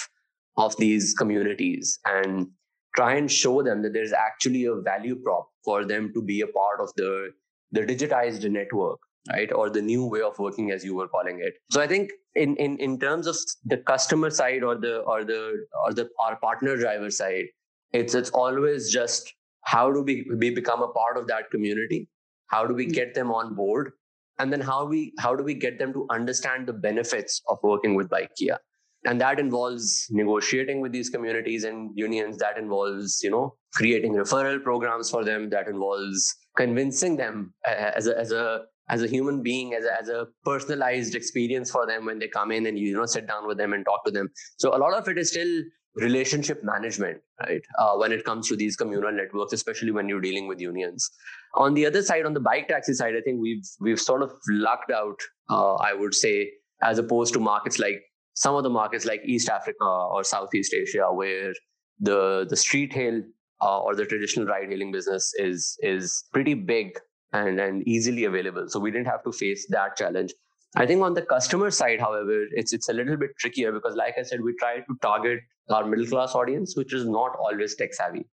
of 0.57 0.77
these 0.77 1.15
communities 1.15 1.99
and 2.05 2.49
try 2.95 3.15
and 3.15 3.31
show 3.31 3.63
them 3.63 3.83
that 3.83 3.93
there's 3.93 4.13
actually 4.13 4.65
a 4.65 4.75
value 4.75 5.17
prop 5.25 5.49
for 5.65 5.85
them 5.85 6.13
to 6.13 6.23
be 6.23 6.41
a 6.41 6.47
part 6.47 6.81
of 6.81 6.91
the 6.97 7.31
the 7.73 7.81
digitized 7.81 8.49
network 8.51 8.99
right 9.29 9.53
or 9.53 9.69
the 9.71 9.83
new 9.83 10.05
way 10.07 10.21
of 10.21 10.39
working 10.39 10.71
as 10.71 10.85
you 10.85 10.95
were 10.95 11.09
calling 11.09 11.41
it. 11.41 11.55
So 11.71 11.81
i 11.81 11.87
think 11.87 12.13
in 12.35 12.57
in 12.57 12.79
in 12.79 12.99
terms 12.99 13.27
of 13.27 13.37
the 13.65 13.79
customer 13.79 14.31
side 14.31 14.63
or 14.63 14.77
the 14.77 14.99
or 15.01 15.25
the 15.25 15.67
or 15.85 15.93
the 15.93 16.09
our 16.21 16.37
partner 16.37 16.77
driver 16.77 17.11
side 17.11 17.47
it's 17.93 18.15
it's 18.15 18.31
always 18.31 18.91
just 18.93 19.35
how 19.65 19.93
do 19.93 20.03
we, 20.03 20.27
we 20.37 20.51
become 20.51 20.83
a 20.83 20.89
part 20.89 21.17
of 21.19 21.27
that 21.27 21.51
community? 21.51 22.09
How 22.47 22.67
do 22.67 22.75
we 22.75 22.87
hmm. 22.87 22.93
get 22.93 23.15
them 23.15 23.31
on 23.31 23.55
board? 23.55 23.93
And 24.39 24.51
then 24.51 24.61
how 24.61 24.87
we 24.87 25.13
how 25.19 25.35
do 25.37 25.45
we 25.45 25.53
get 25.53 25.79
them 25.79 25.93
to 25.93 26.07
understand 26.11 26.67
the 26.67 26.73
benefits 26.73 27.43
of 27.49 27.59
working 27.63 27.95
with 27.95 28.09
Bykea 28.09 28.57
and 29.05 29.21
that 29.21 29.39
involves 29.39 30.07
negotiating 30.11 30.81
with 30.81 30.93
these 30.93 31.09
communities 31.09 31.65
and 31.65 31.91
unions. 31.95 32.39
That 32.39 32.59
involves 32.59 33.21
you 33.23 33.31
know 33.31 33.55
creating 33.75 34.15
referral 34.15 34.63
programs 34.63 35.11
for 35.11 35.25
them. 35.25 35.51
That 35.51 35.69
involves 35.69 36.37
convincing 36.57 37.17
them 37.17 37.55
as 37.67 38.07
a, 38.07 38.19
as 38.19 38.33
a 38.33 38.63
as 38.91 39.03
a 39.03 39.07
human 39.07 39.43
being 39.43 39.73
as 39.75 39.85
a, 39.85 40.01
as 40.01 40.09
a 40.09 40.27
personalized 40.45 41.15
experience 41.15 41.71
for 41.71 41.87
them 41.87 42.05
when 42.07 42.19
they 42.19 42.29
come 42.29 42.51
in 42.51 42.67
and 42.67 42.79
you, 42.79 42.95
know 42.95 43.07
sit 43.07 43.27
down 43.27 43.47
with 43.47 43.57
them 43.57 43.73
and 43.73 43.85
talk 43.85 44.05
to 44.05 44.11
them. 44.11 44.29
So 44.59 44.77
a 44.77 44.79
lot 44.79 44.95
of 44.95 45.09
it 45.09 45.17
is 45.17 45.31
still 45.31 45.63
relationship 45.97 46.63
management 46.63 47.19
right? 47.47 47.63
Uh, 47.79 47.97
when 47.97 48.13
it 48.13 48.25
comes 48.25 48.49
to 48.49 48.57
these 48.57 48.77
communal 48.77 49.13
networks 49.13 49.53
especially 49.53 49.91
when 49.91 50.09
you're 50.09 50.21
dealing 50.21 50.47
with 50.47 50.61
unions. 50.61 51.11
On 51.55 51.75
the 51.75 51.87
other 51.87 52.03
side 52.03 52.27
on 52.27 52.35
the 52.35 52.41
bike 52.41 52.69
taxi 52.69 52.95
side 52.95 53.15
i 53.17 53.21
think 53.21 53.41
we've 53.41 53.65
we've 53.81 54.01
sort 54.01 54.23
of 54.23 54.33
lucked 54.49 54.93
out 54.93 55.19
uh, 55.49 55.75
i 55.75 55.93
would 55.93 56.15
say 56.15 56.49
as 56.83 56.99
opposed 56.99 57.35
to 57.35 57.41
markets 57.41 57.81
like 57.81 58.01
some 58.35 58.55
of 58.55 58.63
the 58.63 58.71
markets 58.71 59.05
like 59.05 59.21
east 59.25 59.49
africa 59.49 59.85
or 59.85 60.23
southeast 60.23 60.73
asia 60.73 61.13
where 61.13 61.53
the 61.99 62.47
the 62.49 62.57
street 62.57 62.93
hail 62.93 63.21
uh, 63.63 63.81
or 63.81 63.95
the 63.97 64.07
traditional 64.07 64.47
ride 64.47 64.69
hailing 64.69 64.93
business 64.93 65.33
is 65.39 65.77
is 65.83 66.25
pretty 66.33 66.55
big 66.55 66.93
and, 67.33 67.61
and 67.61 67.87
easily 67.87 68.25
available. 68.25 68.69
So 68.69 68.81
we 68.81 68.91
didn't 68.91 69.07
have 69.07 69.23
to 69.25 69.33
face 69.33 69.67
that 69.71 69.97
challenge. 69.97 70.33
I 70.77 70.87
think 70.87 71.03
on 71.03 71.15
the 71.15 71.23
customer 71.23 71.71
side, 71.71 72.01
however, 72.01 72.47
it's 72.53 72.73
it's 72.73 72.89
a 72.89 72.93
little 72.93 73.17
bit 73.17 73.31
trickier 73.39 73.73
because, 73.73 73.97
like 73.97 74.15
I 74.19 74.23
said, 74.23 74.41
we 74.41 74.55
try 74.55 74.77
to 74.77 74.95
target 75.03 75.41
our 75.69 75.85
middle 75.85 76.07
class 76.07 76.35
audience, 76.35 76.77
which 76.77 76.95
is 76.95 77.07
not 77.07 77.37
always 77.37 77.75
tech 77.75 77.93
savvy, 77.93 78.27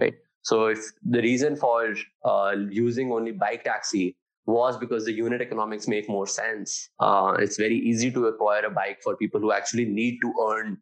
right? 0.00 0.14
So 0.42 0.66
if 0.66 0.78
the 1.04 1.20
reason 1.20 1.56
for 1.56 1.94
uh, 2.24 2.54
using 2.70 3.12
only 3.12 3.32
bike 3.32 3.64
taxi 3.64 4.16
was 4.46 4.76
because 4.76 5.04
the 5.04 5.12
unit 5.12 5.40
economics 5.40 5.86
make 5.86 6.08
more 6.08 6.26
sense. 6.26 6.90
Uh, 6.98 7.36
it's 7.38 7.56
very 7.56 7.76
easy 7.76 8.10
to 8.10 8.26
acquire 8.26 8.64
a 8.64 8.70
bike 8.70 8.98
for 9.02 9.16
people 9.16 9.40
who 9.40 9.52
actually 9.52 9.84
need 9.84 10.18
to 10.22 10.32
earn 10.48 10.78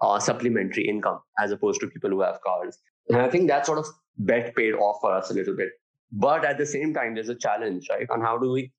uh, 0.00 0.18
supplementary 0.18 0.86
income 0.88 1.20
as 1.38 1.50
opposed 1.52 1.80
to 1.80 1.86
people 1.86 2.10
who 2.10 2.20
have 2.20 2.40
cars. 2.42 2.78
And 3.08 3.20
I 3.20 3.28
think 3.28 3.48
that 3.48 3.66
sort 3.66 3.78
of 3.78 3.86
bet 4.18 4.54
paid 4.56 4.74
off 4.74 4.98
for 5.00 5.12
us 5.12 5.30
a 5.30 5.34
little 5.34 5.56
bit. 5.56 5.70
But 6.12 6.44
at 6.44 6.58
the 6.58 6.66
same 6.66 6.92
time, 6.92 7.14
there's 7.14 7.30
a 7.30 7.34
challenge, 7.34 7.88
right? 7.90 8.08
On 8.10 8.20
how 8.20 8.38
do 8.38 8.50
we 8.50 8.72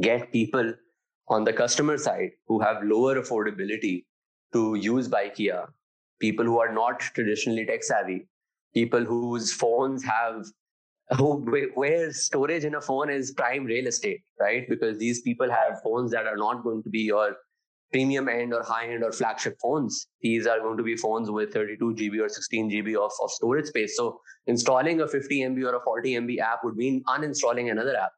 get 0.00 0.32
people 0.32 0.72
on 1.28 1.44
the 1.44 1.52
customer 1.52 1.98
side 1.98 2.30
who 2.46 2.60
have 2.60 2.82
lower 2.82 3.20
affordability 3.20 4.04
to 4.52 4.74
use 4.76 5.08
Bykea, 5.08 5.68
people 6.20 6.44
who 6.44 6.60
are 6.60 6.72
not 6.72 7.00
traditionally 7.00 7.66
tech 7.66 7.82
savvy, 7.82 8.28
people 8.74 9.04
whose 9.04 9.52
phones 9.52 10.04
have 10.04 10.46
who 11.16 11.44
where 11.74 12.12
storage 12.12 12.64
in 12.64 12.76
a 12.76 12.80
phone 12.80 13.10
is 13.10 13.32
prime 13.32 13.64
real 13.64 13.88
estate, 13.88 14.22
right? 14.38 14.68
Because 14.68 14.96
these 14.98 15.22
people 15.22 15.50
have 15.50 15.82
phones 15.82 16.12
that 16.12 16.26
are 16.26 16.36
not 16.36 16.62
going 16.62 16.84
to 16.84 16.90
be 16.90 17.00
your 17.00 17.36
premium 17.92 18.28
end 18.28 18.54
or 18.54 18.62
high 18.62 18.86
end 18.86 19.02
or 19.02 19.12
flagship 19.12 19.58
phones. 19.60 20.06
These 20.20 20.46
are 20.46 20.60
going 20.60 20.76
to 20.76 20.82
be 20.82 20.96
phones 20.96 21.30
with 21.30 21.52
32 21.52 21.94
GB 21.94 22.20
or 22.20 22.28
16 22.28 22.70
GB 22.70 22.94
of, 22.96 23.12
of 23.22 23.30
storage 23.30 23.66
space. 23.66 23.96
So 23.96 24.20
installing 24.46 25.00
a 25.00 25.08
50 25.08 25.40
MB 25.40 25.64
or 25.64 25.76
a 25.76 25.80
40 25.80 26.14
MB 26.14 26.38
app 26.38 26.60
would 26.64 26.76
mean 26.76 27.02
uninstalling 27.08 27.70
another 27.70 27.96
app. 27.96 28.12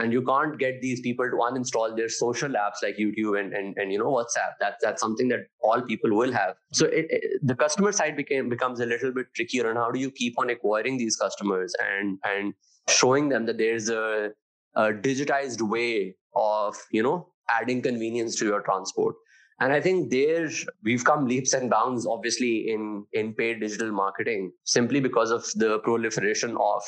And 0.00 0.12
you 0.12 0.22
can't 0.22 0.58
get 0.60 0.80
these 0.80 1.00
people 1.00 1.28
to 1.28 1.36
uninstall 1.36 1.96
their 1.96 2.08
social 2.08 2.50
apps 2.50 2.84
like 2.84 2.96
YouTube 2.98 3.38
and, 3.38 3.52
and, 3.52 3.76
and 3.76 3.92
you 3.92 3.98
know 3.98 4.12
WhatsApp. 4.12 4.52
That's 4.60 4.76
that's 4.80 5.00
something 5.00 5.26
that 5.28 5.40
all 5.60 5.82
people 5.82 6.16
will 6.16 6.32
have. 6.32 6.54
So 6.72 6.86
it, 6.86 7.06
it, 7.10 7.40
the 7.42 7.56
customer 7.56 7.90
side 7.90 8.16
became 8.16 8.48
becomes 8.48 8.78
a 8.78 8.86
little 8.86 9.12
bit 9.12 9.26
trickier. 9.34 9.68
And 9.68 9.76
how 9.76 9.90
do 9.90 9.98
you 9.98 10.12
keep 10.12 10.38
on 10.38 10.50
acquiring 10.50 10.98
these 10.98 11.16
customers 11.16 11.74
and 11.84 12.16
and 12.24 12.54
showing 12.88 13.28
them 13.28 13.44
that 13.46 13.58
there's 13.58 13.88
a, 13.88 14.30
a 14.76 14.92
digitized 14.92 15.62
way 15.62 16.14
of 16.36 16.76
you 16.92 17.02
know 17.02 17.26
adding 17.48 17.82
convenience 17.82 18.36
to 18.36 18.44
your 18.44 18.60
transport. 18.62 19.16
And 19.60 19.72
I 19.72 19.80
think 19.80 20.10
there 20.10 20.48
we've 20.84 21.04
come 21.04 21.26
leaps 21.26 21.52
and 21.52 21.68
bounds, 21.68 22.06
obviously, 22.06 22.70
in, 22.70 23.04
in 23.12 23.34
paid 23.34 23.60
digital 23.60 23.90
marketing 23.90 24.52
simply 24.64 25.00
because 25.00 25.30
of 25.30 25.44
the 25.56 25.80
proliferation 25.80 26.56
of 26.60 26.82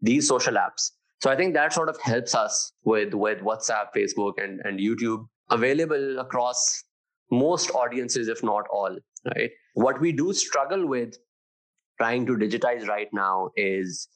these 0.00 0.26
social 0.26 0.54
apps. 0.54 0.90
So 1.20 1.30
I 1.30 1.36
think 1.36 1.54
that 1.54 1.72
sort 1.72 1.88
of 1.88 2.00
helps 2.00 2.34
us 2.34 2.72
with, 2.84 3.14
with 3.14 3.40
WhatsApp, 3.40 3.86
Facebook, 3.96 4.42
and, 4.42 4.60
and 4.64 4.78
YouTube 4.78 5.24
available 5.50 6.18
across 6.18 6.84
most 7.30 7.70
audiences, 7.70 8.28
if 8.28 8.42
not 8.42 8.64
all. 8.72 8.96
Right. 9.24 9.50
What 9.74 10.00
we 10.00 10.12
do 10.12 10.32
struggle 10.32 10.86
with 10.86 11.16
trying 11.98 12.26
to 12.26 12.32
digitize 12.32 12.86
right 12.86 13.08
now 13.12 13.50
is 13.56 14.08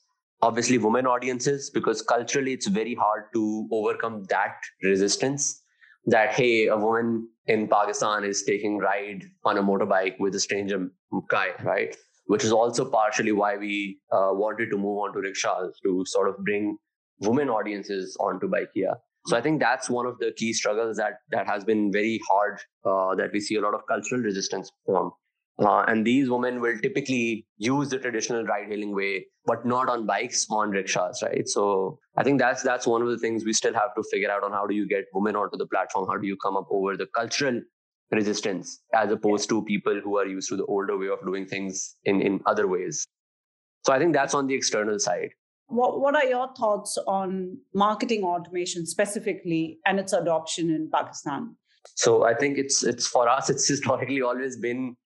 obviously 0.43 0.79
women 0.79 1.07
audiences 1.07 1.71
because 1.71 2.03
culturally 2.03 2.53
it's 2.53 2.67
very 2.67 2.95
hard 2.95 3.25
to 3.35 3.69
overcome 3.71 4.25
that 4.25 4.57
resistance 4.83 5.60
that 6.07 6.33
hey 6.33 6.67
a 6.67 6.77
woman 6.77 7.29
in 7.47 7.67
pakistan 7.69 8.25
is 8.25 8.43
taking 8.43 8.79
ride 8.79 9.25
on 9.45 9.59
a 9.59 9.63
motorbike 9.63 10.19
with 10.19 10.35
a 10.35 10.41
stranger 10.41 10.89
guy 11.29 11.49
right? 11.63 11.97
Which 12.27 12.45
is 12.45 12.53
also 12.53 12.89
partially 12.89 13.33
why 13.33 13.57
we 13.57 13.99
uh, 14.13 14.31
wanted 14.33 14.71
to 14.71 14.77
move 14.77 14.99
on 14.99 15.13
to 15.15 15.21
rickshaws 15.21 15.81
to 15.83 16.05
sort 16.07 16.29
of 16.29 16.37
bring 16.45 16.79
women 17.19 17.49
audiences 17.49 18.17
onto 18.21 18.49
Bykea 18.49 18.95
so 19.27 19.37
i 19.37 19.41
think 19.41 19.61
that's 19.61 19.91
one 19.91 20.07
of 20.07 20.19
the 20.19 20.33
key 20.37 20.53
struggles 20.53 20.97
that 20.97 21.19
that 21.31 21.47
has 21.47 21.65
been 21.65 21.93
very 21.93 22.21
hard 22.29 22.61
uh, 22.85 23.15
that 23.15 23.31
we 23.33 23.41
see 23.41 23.57
a 23.57 23.61
lot 23.61 23.75
of 23.75 23.87
cultural 23.87 24.21
resistance 24.21 24.71
from 24.87 25.11
uh, 25.61 25.85
and 25.89 26.07
these 26.07 26.31
women 26.31 26.61
will 26.61 26.79
typically 26.79 27.47
use 27.59 27.91
the 27.91 27.99
traditional 27.99 28.45
ride 28.45 28.69
hailing 28.69 28.95
way, 28.95 29.27
but 29.45 29.67
not 29.67 29.89
on 29.89 30.07
bikes, 30.07 30.47
on 30.51 30.71
rickshaws, 30.71 31.23
right? 31.23 31.47
So 31.47 31.99
I 32.17 32.23
think 32.23 32.41
that's 32.41 32.63
that's 32.63 32.87
one 32.87 33.03
of 33.03 33.09
the 33.09 33.19
things 33.19 33.45
we 33.45 33.53
still 33.53 33.75
have 33.75 33.95
to 33.95 34.03
figure 34.11 34.31
out 34.31 34.43
on 34.43 34.53
how 34.53 34.67
do 34.67 34.75
you 34.75 34.89
get 34.89 35.05
women 35.13 35.37
onto 35.37 35.59
the 35.59 35.67
platform? 35.67 36.09
How 36.09 36.17
do 36.17 36.27
you 36.27 36.37
come 36.43 36.57
up 36.57 36.67
over 36.71 36.97
the 36.97 37.07
cultural 37.15 37.61
resistance 38.11 38.81
as 38.95 39.11
opposed 39.11 39.49
to 39.51 39.63
people 39.65 40.01
who 40.03 40.17
are 40.19 40.27
used 40.27 40.49
to 40.49 40.57
the 40.57 40.65
older 40.65 40.97
way 40.97 41.09
of 41.09 41.19
doing 41.25 41.47
things 41.47 41.97
in, 42.05 42.23
in 42.23 42.41
other 42.47 42.67
ways? 42.67 43.07
So 43.85 43.93
I 43.93 43.99
think 43.99 44.15
that's 44.15 44.35
on 44.35 44.47
the 44.47 44.55
external 44.55 44.99
side. 44.99 45.31
What, 45.67 46.01
what 46.01 46.17
are 46.17 46.25
your 46.25 46.49
thoughts 46.55 46.99
on 47.07 47.59
marketing 47.75 48.25
automation 48.25 48.87
specifically 48.87 49.79
and 49.87 50.01
its 50.01 50.13
adoption 50.13 50.71
in 50.71 50.91
Pakistan? 50.93 51.57
So 51.95 52.25
I 52.25 52.35
think 52.35 52.59
it's 52.59 52.83
it's 52.83 53.07
for 53.07 53.29
us, 53.29 53.49
it's 53.49 53.67
historically 53.67 54.21
always 54.21 54.57
been 54.57 54.97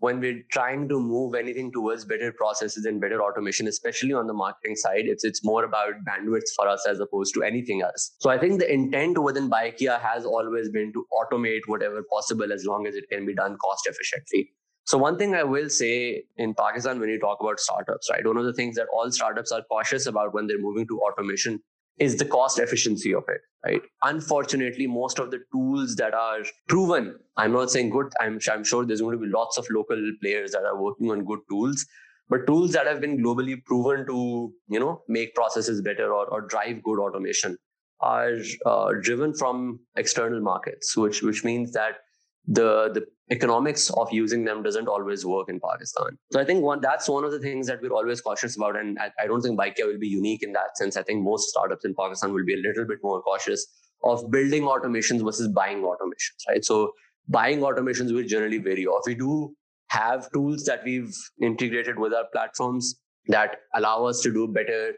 when 0.00 0.18
we're 0.18 0.42
trying 0.50 0.88
to 0.88 0.98
move 0.98 1.34
anything 1.34 1.70
towards 1.72 2.04
better 2.04 2.32
processes 2.32 2.86
and 2.86 3.00
better 3.00 3.22
automation, 3.22 3.68
especially 3.68 4.12
on 4.12 4.26
the 4.26 4.32
marketing 4.32 4.74
side, 4.74 5.04
it's 5.04 5.24
it's 5.24 5.44
more 5.44 5.64
about 5.64 5.92
bandwidth 6.08 6.48
for 6.56 6.66
us 6.68 6.86
as 6.88 7.00
opposed 7.00 7.34
to 7.34 7.42
anything 7.42 7.82
else. 7.82 8.12
So 8.18 8.30
I 8.30 8.38
think 8.38 8.60
the 8.60 8.72
intent 8.72 9.22
within 9.22 9.50
Bykea 9.50 10.00
has 10.00 10.24
always 10.24 10.70
been 10.70 10.92
to 10.94 11.06
automate 11.12 11.60
whatever 11.66 12.02
possible 12.10 12.52
as 12.52 12.64
long 12.64 12.86
as 12.86 12.94
it 12.94 13.04
can 13.10 13.26
be 13.26 13.34
done 13.34 13.56
cost 13.58 13.86
efficiently. 13.86 14.50
So 14.84 14.98
one 14.98 15.18
thing 15.18 15.34
I 15.34 15.44
will 15.44 15.68
say 15.68 16.24
in 16.36 16.54
Pakistan 16.54 16.98
when 16.98 17.10
you 17.10 17.20
talk 17.20 17.38
about 17.40 17.60
startups, 17.60 18.08
right? 18.10 18.26
One 18.26 18.38
of 18.38 18.44
the 18.44 18.54
things 18.54 18.76
that 18.76 18.88
all 18.92 19.10
startups 19.12 19.52
are 19.52 19.62
cautious 19.70 20.06
about 20.06 20.34
when 20.34 20.46
they're 20.46 20.58
moving 20.58 20.86
to 20.88 20.98
automation 21.00 21.60
is 22.00 22.16
the 22.16 22.24
cost 22.24 22.58
efficiency 22.58 23.14
of 23.14 23.24
it 23.28 23.40
right? 23.64 23.82
Unfortunately 24.02 24.86
most 24.86 25.18
of 25.18 25.30
the 25.30 25.40
tools 25.52 25.94
that 25.96 26.14
are 26.14 26.40
proven 26.68 27.16
i'm 27.36 27.52
not 27.52 27.70
saying 27.70 27.90
good 27.90 28.12
i'm, 28.20 28.38
I'm 28.50 28.64
sure 28.64 28.84
there's 28.84 29.00
going 29.00 29.18
to 29.18 29.24
be 29.24 29.30
lots 29.30 29.58
of 29.58 29.66
local 29.70 30.00
players 30.20 30.52
that 30.52 30.64
are 30.64 30.80
working 30.80 31.10
on 31.10 31.24
good 31.24 31.40
tools 31.48 31.86
but 32.28 32.46
tools 32.46 32.72
that 32.72 32.86
have 32.86 33.00
been 33.00 33.18
globally 33.22 33.62
proven 33.64 34.06
to 34.06 34.52
you 34.68 34.80
know 34.80 35.02
make 35.08 35.34
processes 35.34 35.82
better 35.82 36.12
or, 36.12 36.26
or 36.26 36.40
drive 36.42 36.82
good 36.82 36.98
automation 36.98 37.56
are 38.00 38.36
uh, 38.64 38.92
driven 39.02 39.34
from 39.34 39.78
external 39.96 40.40
markets 40.40 40.96
which 40.96 41.22
which 41.22 41.44
means 41.44 41.72
that 41.72 41.98
the 42.46 42.90
the 42.92 43.06
economics 43.30 43.90
of 43.90 44.12
using 44.12 44.44
them 44.44 44.62
doesn't 44.62 44.88
always 44.88 45.24
work 45.24 45.48
in 45.48 45.60
Pakistan. 45.60 46.18
So 46.32 46.40
I 46.40 46.44
think 46.44 46.64
one 46.64 46.80
that's 46.80 47.08
one 47.08 47.24
of 47.24 47.30
the 47.30 47.38
things 47.38 47.66
that 47.68 47.80
we're 47.80 47.92
always 47.92 48.20
cautious 48.20 48.56
about, 48.56 48.76
and 48.76 48.98
I, 48.98 49.10
I 49.22 49.26
don't 49.26 49.40
think 49.40 49.58
Bykea 49.58 49.86
will 49.86 49.98
be 49.98 50.08
unique 50.08 50.42
in 50.42 50.52
that 50.52 50.76
sense. 50.76 50.96
I 50.96 51.02
think 51.02 51.22
most 51.22 51.48
startups 51.50 51.84
in 51.84 51.94
Pakistan 51.94 52.32
will 52.32 52.44
be 52.44 52.54
a 52.54 52.68
little 52.68 52.84
bit 52.84 52.98
more 53.02 53.22
cautious 53.22 53.66
of 54.02 54.30
building 54.30 54.62
automations 54.62 55.22
versus 55.22 55.48
buying 55.48 55.82
automations, 55.82 56.48
right? 56.48 56.64
So 56.64 56.92
buying 57.28 57.60
automations 57.60 58.12
will 58.12 58.24
generally 58.24 58.58
vary 58.58 58.86
off. 58.86 59.02
We 59.06 59.14
do 59.14 59.54
have 59.88 60.30
tools 60.32 60.64
that 60.64 60.82
we've 60.84 61.14
integrated 61.42 61.98
with 61.98 62.14
our 62.14 62.24
platforms 62.32 62.94
that 63.26 63.58
allow 63.74 64.04
us 64.04 64.20
to 64.22 64.32
do 64.32 64.48
better 64.48 64.92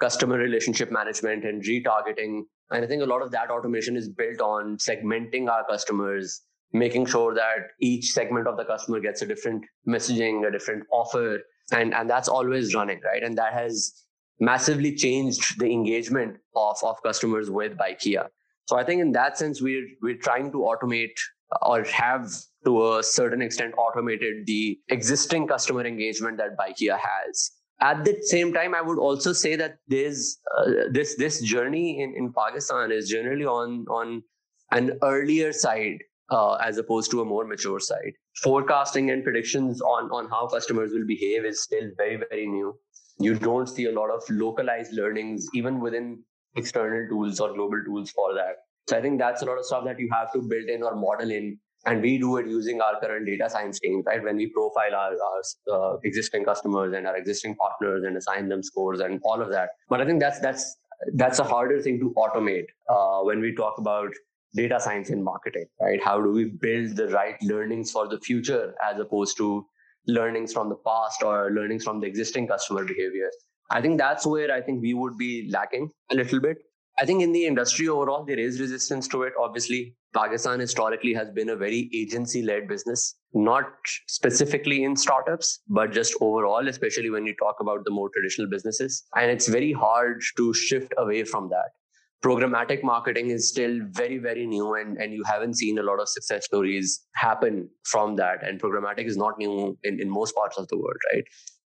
customer 0.00 0.38
relationship 0.38 0.90
management 0.90 1.44
and 1.44 1.62
retargeting. 1.62 2.42
And 2.70 2.84
I 2.84 2.86
think 2.86 3.02
a 3.02 3.06
lot 3.06 3.22
of 3.22 3.30
that 3.30 3.50
automation 3.50 3.96
is 3.96 4.08
built 4.08 4.40
on 4.40 4.76
segmenting 4.76 5.48
our 5.48 5.64
customers 5.66 6.42
making 6.72 7.06
sure 7.06 7.34
that 7.34 7.68
each 7.80 8.12
segment 8.12 8.46
of 8.46 8.56
the 8.56 8.64
customer 8.64 9.00
gets 9.00 9.22
a 9.22 9.26
different 9.26 9.64
messaging, 9.86 10.46
a 10.46 10.50
different 10.50 10.84
offer, 10.92 11.38
and 11.72 11.94
and 11.94 12.08
that's 12.08 12.28
always 12.28 12.74
running, 12.74 13.00
right? 13.04 13.22
And 13.22 13.36
that 13.38 13.52
has 13.52 13.92
massively 14.40 14.94
changed 14.94 15.58
the 15.58 15.70
engagement 15.70 16.36
of 16.54 16.76
of 16.82 17.02
customers 17.02 17.50
with 17.50 17.76
Bykea. 17.76 18.28
So 18.66 18.76
I 18.76 18.84
think 18.84 19.00
in 19.00 19.12
that 19.12 19.38
sense, 19.38 19.62
we're 19.62 19.86
we're 20.02 20.18
trying 20.18 20.52
to 20.52 20.58
automate 20.58 21.18
or 21.62 21.82
have 21.84 22.30
to 22.64 22.98
a 22.98 23.02
certain 23.02 23.40
extent 23.40 23.74
automated 23.78 24.46
the 24.46 24.78
existing 24.88 25.48
customer 25.48 25.86
engagement 25.86 26.36
that 26.38 26.58
Bykea 26.58 26.98
has. 26.98 27.52
At 27.80 28.04
the 28.04 28.20
same 28.22 28.52
time, 28.52 28.74
I 28.74 28.80
would 28.80 28.98
also 28.98 29.32
say 29.32 29.54
that 29.56 29.76
there's 29.86 30.38
uh, 30.58 30.90
this 30.90 31.14
this 31.16 31.40
journey 31.40 32.00
in, 32.02 32.12
in 32.16 32.32
Pakistan 32.32 32.90
is 32.90 33.08
generally 33.08 33.46
on 33.46 33.86
on 33.88 34.22
an 34.72 34.98
earlier 35.02 35.52
side 35.52 35.98
uh, 36.30 36.54
as 36.54 36.78
opposed 36.78 37.10
to 37.10 37.20
a 37.20 37.24
more 37.24 37.44
mature 37.44 37.80
side. 37.80 38.12
Forecasting 38.42 39.10
and 39.10 39.24
predictions 39.24 39.80
on, 39.80 40.10
on 40.10 40.28
how 40.28 40.46
customers 40.46 40.92
will 40.92 41.06
behave 41.06 41.44
is 41.44 41.62
still 41.62 41.90
very, 41.96 42.16
very 42.16 42.46
new. 42.46 42.78
You 43.18 43.34
don't 43.34 43.66
see 43.66 43.86
a 43.86 43.92
lot 43.92 44.10
of 44.10 44.22
localized 44.30 44.92
learnings, 44.92 45.46
even 45.54 45.80
within 45.80 46.22
external 46.56 47.08
tools 47.08 47.40
or 47.40 47.52
global 47.54 47.82
tools 47.84 48.10
for 48.10 48.34
that. 48.34 48.56
So 48.88 48.96
I 48.96 49.02
think 49.02 49.18
that's 49.18 49.42
a 49.42 49.44
lot 49.44 49.58
of 49.58 49.64
stuff 49.64 49.84
that 49.84 49.98
you 49.98 50.08
have 50.12 50.32
to 50.32 50.40
build 50.40 50.68
in 50.68 50.82
or 50.82 50.94
model 50.94 51.30
in. 51.30 51.58
And 51.86 52.02
we 52.02 52.18
do 52.18 52.36
it 52.38 52.46
using 52.46 52.80
our 52.80 53.00
current 53.00 53.26
data 53.26 53.48
science 53.48 53.78
team, 53.80 54.02
right? 54.04 54.22
When 54.22 54.36
we 54.36 54.48
profile 54.48 54.94
our, 54.94 55.12
our 55.12 55.94
uh, 55.94 55.96
existing 56.04 56.44
customers 56.44 56.92
and 56.94 57.06
our 57.06 57.16
existing 57.16 57.54
partners 57.56 58.04
and 58.04 58.16
assign 58.16 58.48
them 58.48 58.62
scores 58.62 59.00
and 59.00 59.20
all 59.22 59.40
of 59.40 59.50
that. 59.50 59.70
But 59.88 60.00
I 60.00 60.06
think 60.06 60.20
that's 60.20 60.40
that's 60.40 60.76
that's 61.14 61.38
a 61.38 61.44
harder 61.44 61.80
thing 61.80 62.00
to 62.00 62.12
automate 62.16 62.66
uh, 62.88 63.20
when 63.22 63.40
we 63.40 63.54
talk 63.54 63.78
about 63.78 64.10
data 64.58 64.80
science 64.80 65.10
in 65.10 65.22
marketing, 65.22 65.66
right? 65.80 66.02
How 66.02 66.20
do 66.20 66.30
we 66.32 66.46
build 66.46 66.96
the 66.96 67.08
right 67.08 67.36
learnings 67.42 67.92
for 67.92 68.08
the 68.08 68.18
future 68.28 68.74
as 68.88 68.98
opposed 69.00 69.36
to 69.38 69.66
learnings 70.06 70.52
from 70.52 70.68
the 70.68 70.80
past 70.86 71.22
or 71.22 71.50
learnings 71.52 71.84
from 71.84 72.00
the 72.00 72.06
existing 72.06 72.48
customer 72.48 72.84
behavior? 72.84 73.30
I 73.70 73.80
think 73.80 73.98
that's 73.98 74.26
where 74.26 74.50
I 74.52 74.60
think 74.60 74.82
we 74.82 74.94
would 74.94 75.16
be 75.18 75.48
lacking 75.50 75.90
a 76.10 76.14
little 76.14 76.40
bit. 76.40 76.58
I 77.00 77.04
think 77.04 77.22
in 77.22 77.32
the 77.32 77.46
industry 77.46 77.88
overall, 77.88 78.24
there 78.24 78.38
is 78.38 78.60
resistance 78.60 79.06
to 79.08 79.22
it. 79.22 79.32
Obviously, 79.38 79.94
Pakistan 80.14 80.58
historically 80.58 81.14
has 81.14 81.30
been 81.30 81.50
a 81.50 81.56
very 81.56 81.88
agency 81.94 82.42
led 82.42 82.66
business, 82.66 83.14
not 83.34 83.66
specifically 84.08 84.82
in 84.82 84.96
startups, 84.96 85.60
but 85.68 85.92
just 85.92 86.16
overall, 86.20 86.66
especially 86.66 87.10
when 87.10 87.24
you 87.24 87.34
talk 87.36 87.60
about 87.60 87.84
the 87.84 87.92
more 87.92 88.10
traditional 88.10 88.48
businesses. 88.48 89.04
And 89.14 89.30
it's 89.30 89.46
very 89.46 89.72
hard 89.72 90.22
to 90.38 90.52
shift 90.52 90.92
away 90.98 91.22
from 91.22 91.50
that. 91.50 91.77
Programmatic 92.24 92.82
marketing 92.82 93.30
is 93.30 93.48
still 93.48 93.78
very, 93.90 94.18
very 94.18 94.44
new, 94.44 94.74
and, 94.74 94.96
and 94.98 95.12
you 95.12 95.22
haven't 95.24 95.54
seen 95.56 95.78
a 95.78 95.82
lot 95.82 96.00
of 96.00 96.08
success 96.08 96.44
stories 96.46 97.00
happen 97.14 97.68
from 97.84 98.16
that. 98.16 98.42
And 98.42 98.60
programmatic 98.60 99.06
is 99.06 99.16
not 99.16 99.38
new 99.38 99.78
in, 99.84 100.00
in 100.00 100.10
most 100.10 100.34
parts 100.34 100.58
of 100.58 100.66
the 100.68 100.76
world, 100.76 100.96
right? 101.12 101.24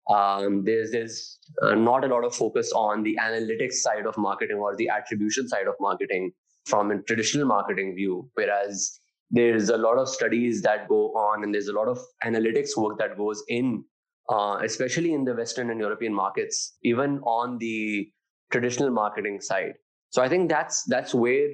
um, 0.09 0.63
there's 0.65 0.91
there's 0.91 1.39
uh, 1.61 1.75
not 1.75 2.03
a 2.03 2.07
lot 2.07 2.25
of 2.25 2.35
focus 2.35 2.71
on 2.73 3.03
the 3.03 3.17
analytics 3.21 3.75
side 3.75 4.05
of 4.05 4.17
marketing 4.17 4.57
or 4.57 4.75
the 4.75 4.89
attribution 4.89 5.47
side 5.47 5.67
of 5.67 5.75
marketing 5.79 6.31
from 6.65 6.91
a 6.91 7.01
traditional 7.03 7.45
marketing 7.45 7.95
view 7.95 8.29
whereas 8.33 8.99
there's 9.31 9.69
a 9.69 9.77
lot 9.77 9.97
of 9.97 10.09
studies 10.09 10.61
that 10.61 10.87
go 10.87 11.07
on 11.13 11.43
and 11.43 11.53
there's 11.53 11.67
a 11.67 11.73
lot 11.73 11.87
of 11.87 11.99
analytics 12.23 12.75
work 12.77 12.97
that 12.99 13.17
goes 13.17 13.41
in 13.47 13.83
uh, 14.29 14.59
especially 14.63 15.13
in 15.13 15.23
the 15.23 15.33
western 15.33 15.69
and 15.69 15.79
european 15.79 16.13
markets 16.13 16.77
even 16.83 17.19
on 17.19 17.57
the 17.59 18.07
traditional 18.51 18.89
marketing 18.89 19.39
side 19.39 19.73
so 20.13 20.21
i 20.21 20.29
think 20.33 20.49
that's 20.55 20.83
that's 20.93 21.13
where 21.25 21.49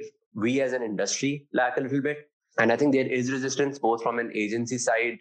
we 0.46 0.62
as 0.62 0.74
an 0.78 0.84
industry 0.92 1.34
lack 1.60 1.78
a 1.78 1.82
little 1.88 2.02
bit 2.08 2.18
and 2.60 2.72
i 2.74 2.78
think 2.82 2.94
there 2.94 3.12
is 3.20 3.32
resistance 3.32 3.80
both 3.88 4.04
from 4.04 4.20
an 4.24 4.32
agency 4.44 4.78
side 4.78 5.18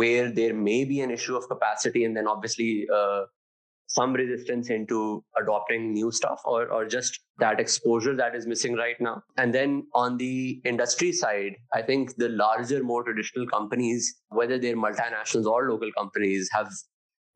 where 0.00 0.30
there 0.30 0.54
may 0.54 0.84
be 0.84 1.00
an 1.00 1.10
issue 1.10 1.36
of 1.36 1.48
capacity 1.48 2.04
and 2.04 2.16
then 2.16 2.28
obviously 2.28 2.86
uh, 2.94 3.22
some 3.92 4.12
resistance 4.14 4.70
into 4.70 5.22
adopting 5.40 5.92
new 5.92 6.10
stuff 6.10 6.40
or, 6.44 6.68
or 6.68 6.86
just 6.86 7.20
that 7.38 7.60
exposure 7.60 8.16
that 8.16 8.34
is 8.34 8.46
missing 8.46 8.74
right 8.74 8.98
now. 9.00 9.22
And 9.36 9.54
then 9.54 9.86
on 9.94 10.16
the 10.16 10.60
industry 10.64 11.12
side, 11.12 11.56
I 11.74 11.82
think 11.82 12.16
the 12.16 12.30
larger, 12.30 12.82
more 12.82 13.04
traditional 13.04 13.46
companies, 13.46 14.14
whether 14.30 14.58
they're 14.58 14.76
multinationals 14.76 15.44
or 15.44 15.70
local 15.70 15.90
companies, 15.92 16.48
have 16.52 16.70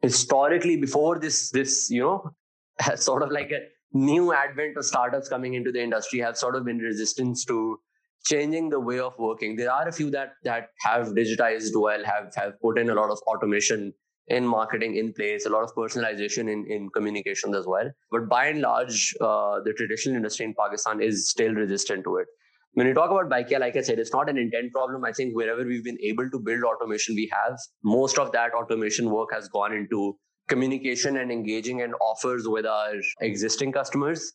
historically 0.01 0.77
before 0.77 1.19
this, 1.19 1.51
this, 1.51 1.91
you 1.91 2.01
know, 2.01 2.31
sort 2.97 3.23
of 3.23 3.31
like 3.31 3.51
a 3.51 3.61
new 3.93 4.33
advent 4.33 4.77
of 4.77 4.85
startups 4.85 5.29
coming 5.29 5.55
into 5.55 5.73
the 5.73 5.83
industry 5.83 6.19
have 6.21 6.37
sort 6.37 6.57
of 6.57 6.65
been 6.65 6.79
resistance 6.79 7.45
to 7.47 7.79
changing 8.25 8.69
the 8.71 8.81
way 8.81 8.99
of 8.99 9.15
working. 9.19 9.57
There 9.57 9.73
are 9.73 9.89
a 9.89 9.93
few 9.93 10.11
that 10.11 10.33
that 10.45 10.71
have 10.81 11.09
digitized 11.09 11.73
well, 11.75 12.05
have 12.05 12.35
have 12.35 12.61
put 12.61 12.79
in 12.79 12.91
a 12.91 12.95
lot 12.95 13.11
of 13.11 13.19
automation 13.27 13.93
in 14.29 14.45
marketing 14.45 14.97
in 14.97 15.13
place, 15.13 15.47
a 15.47 15.49
lot 15.49 15.63
of 15.63 15.73
personalization 15.75 16.51
in, 16.53 16.67
in 16.69 16.89
communications 16.91 17.55
as 17.55 17.65
well. 17.67 17.89
But 18.11 18.29
by 18.29 18.47
and 18.47 18.61
large, 18.61 19.15
uh, 19.21 19.61
the 19.65 19.73
traditional 19.73 20.17
industry 20.17 20.47
in 20.47 20.55
Pakistan 20.59 21.01
is 21.01 21.31
still 21.31 21.55
resistant 21.55 22.03
to 22.05 22.17
it. 22.17 22.27
When 22.73 22.87
you 22.87 22.93
talk 22.93 23.11
about 23.11 23.31
Bykea, 23.31 23.61
like 23.61 23.77
I 23.77 23.81
said, 23.81 23.99
it's 23.99 24.13
not 24.13 24.29
an 24.29 24.37
intent 24.37 24.73
problem. 24.73 25.05
I 25.05 25.13
think 25.13 25.35
wherever 25.35 25.65
we've 25.65 25.85
been 25.85 25.99
able 26.03 26.29
to 26.29 26.39
build 26.39 26.65
automation, 26.65 27.15
we 27.15 27.31
have. 27.33 27.57
Most 27.85 28.19
of 28.19 28.33
that 28.33 28.53
automation 28.53 29.11
work 29.11 29.29
has 29.33 29.49
gone 29.49 29.73
into 29.73 30.19
communication 30.49 31.19
and 31.19 31.31
engaging 31.31 31.83
and 31.83 31.95
offers 32.01 32.47
with 32.47 32.67
our 32.67 32.95
existing 33.21 33.73
customers. 33.73 34.33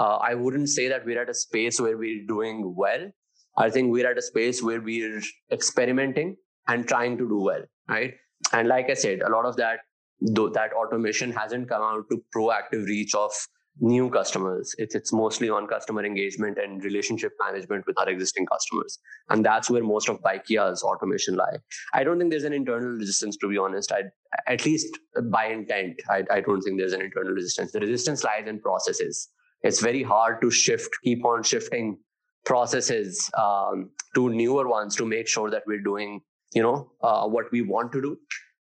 Uh, 0.00 0.16
I 0.16 0.34
wouldn't 0.34 0.68
say 0.68 0.88
that 0.88 1.04
we're 1.04 1.20
at 1.20 1.28
a 1.28 1.34
space 1.34 1.80
where 1.80 1.96
we're 1.96 2.26
doing 2.26 2.74
well, 2.76 3.10
I 3.56 3.70
think 3.70 3.92
we're 3.92 4.10
at 4.10 4.18
a 4.18 4.22
space 4.22 4.62
where 4.62 4.80
we're 4.80 5.20
experimenting 5.50 6.36
and 6.68 6.88
trying 6.88 7.18
to 7.18 7.28
do 7.28 7.38
well, 7.38 7.62
right? 7.88 8.14
And 8.52 8.68
like 8.68 8.88
I 8.90 8.94
said, 8.94 9.20
a 9.20 9.30
lot 9.30 9.44
of 9.44 9.56
that 9.56 9.80
though 10.22 10.48
that 10.48 10.72
automation 10.72 11.32
hasn't 11.32 11.68
come 11.68 11.82
out 11.82 12.04
to 12.10 12.22
proactive 12.34 12.86
reach 12.86 13.14
of 13.14 13.32
new 13.80 14.10
customers. 14.10 14.74
It's 14.78 14.94
it's 14.94 15.12
mostly 15.12 15.50
on 15.50 15.66
customer 15.66 16.04
engagement 16.04 16.58
and 16.58 16.84
relationship 16.84 17.32
management 17.40 17.86
with 17.86 17.98
our 17.98 18.08
existing 18.08 18.46
customers, 18.46 18.98
and 19.30 19.44
that's 19.44 19.70
where 19.70 19.82
most 19.82 20.08
of 20.08 20.22
Bykea's 20.22 20.82
automation 20.82 21.36
lie. 21.36 21.56
I 21.94 22.04
don't 22.04 22.18
think 22.18 22.30
there's 22.30 22.44
an 22.44 22.52
internal 22.52 22.90
resistance, 22.90 23.36
to 23.38 23.48
be 23.48 23.58
honest. 23.58 23.90
I 23.90 24.02
at 24.46 24.64
least 24.64 24.98
by 25.24 25.46
intent, 25.46 26.00
I, 26.10 26.24
I 26.30 26.40
don't 26.40 26.60
think 26.62 26.78
there's 26.78 26.92
an 26.92 27.02
internal 27.02 27.32
resistance. 27.32 27.72
The 27.72 27.80
resistance 27.80 28.24
lies 28.24 28.46
in 28.46 28.60
processes. 28.60 29.28
It's 29.62 29.80
very 29.80 30.02
hard 30.02 30.40
to 30.42 30.50
shift, 30.50 30.90
keep 31.04 31.24
on 31.24 31.42
shifting 31.42 31.98
processes 32.44 33.30
um, 33.38 33.90
to 34.14 34.28
newer 34.28 34.68
ones 34.68 34.96
to 34.96 35.06
make 35.06 35.28
sure 35.28 35.50
that 35.50 35.62
we're 35.66 35.82
doing 35.82 36.20
you 36.54 36.62
know 36.62 36.90
uh, 37.02 37.26
what 37.26 37.50
we 37.52 37.62
want 37.62 37.92
to 37.92 38.00
do 38.00 38.16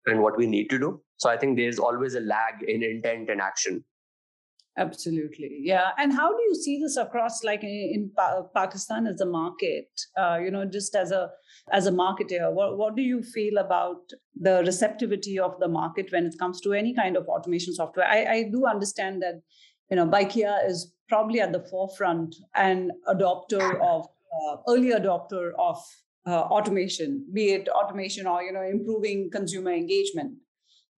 and 0.05 0.21
what 0.21 0.37
we 0.37 0.45
need 0.45 0.69
to 0.69 0.79
do 0.79 1.01
so 1.17 1.29
i 1.29 1.37
think 1.37 1.57
there's 1.57 1.79
always 1.79 2.15
a 2.15 2.19
lag 2.19 2.63
in 2.67 2.83
intent 2.83 3.29
and 3.29 3.41
action 3.41 3.83
absolutely 4.77 5.59
yeah 5.61 5.89
and 5.97 6.13
how 6.13 6.29
do 6.29 6.41
you 6.47 6.55
see 6.55 6.79
this 6.81 6.95
across 6.95 7.43
like 7.43 7.63
in, 7.63 8.11
pa- 8.15 8.43
pakistan 8.55 9.07
as 9.07 9.19
a 9.19 9.25
market 9.25 9.89
uh, 10.17 10.37
you 10.41 10.51
know 10.51 10.65
just 10.65 10.95
as 10.95 11.11
a 11.11 11.29
as 11.71 11.87
a 11.87 11.91
marketer 11.91 12.51
what, 12.53 12.77
what 12.77 12.95
do 12.95 13.01
you 13.01 13.21
feel 13.21 13.57
about 13.57 13.97
the 14.39 14.63
receptivity 14.65 15.37
of 15.37 15.59
the 15.59 15.67
market 15.67 16.11
when 16.11 16.25
it 16.25 16.35
comes 16.39 16.61
to 16.61 16.73
any 16.73 16.93
kind 16.93 17.17
of 17.17 17.25
automation 17.27 17.73
software 17.73 18.07
i, 18.07 18.23
I 18.25 18.43
do 18.43 18.65
understand 18.65 19.21
that 19.21 19.41
you 19.89 19.95
know 19.95 20.05
Bykea 20.05 20.67
is 20.67 20.93
probably 21.07 21.41
at 21.41 21.51
the 21.51 21.65
forefront 21.71 22.35
and 22.55 22.91
adopter 23.07 23.79
of 23.81 24.05
uh, 24.05 24.57
early 24.67 24.91
adopter 24.91 25.51
of 25.57 25.77
uh, 26.27 26.41
automation, 26.41 27.25
be 27.33 27.51
it 27.53 27.67
automation 27.69 28.27
or 28.27 28.43
you 28.43 28.53
know 28.53 28.61
improving 28.61 29.29
consumer 29.31 29.71
engagement. 29.71 30.33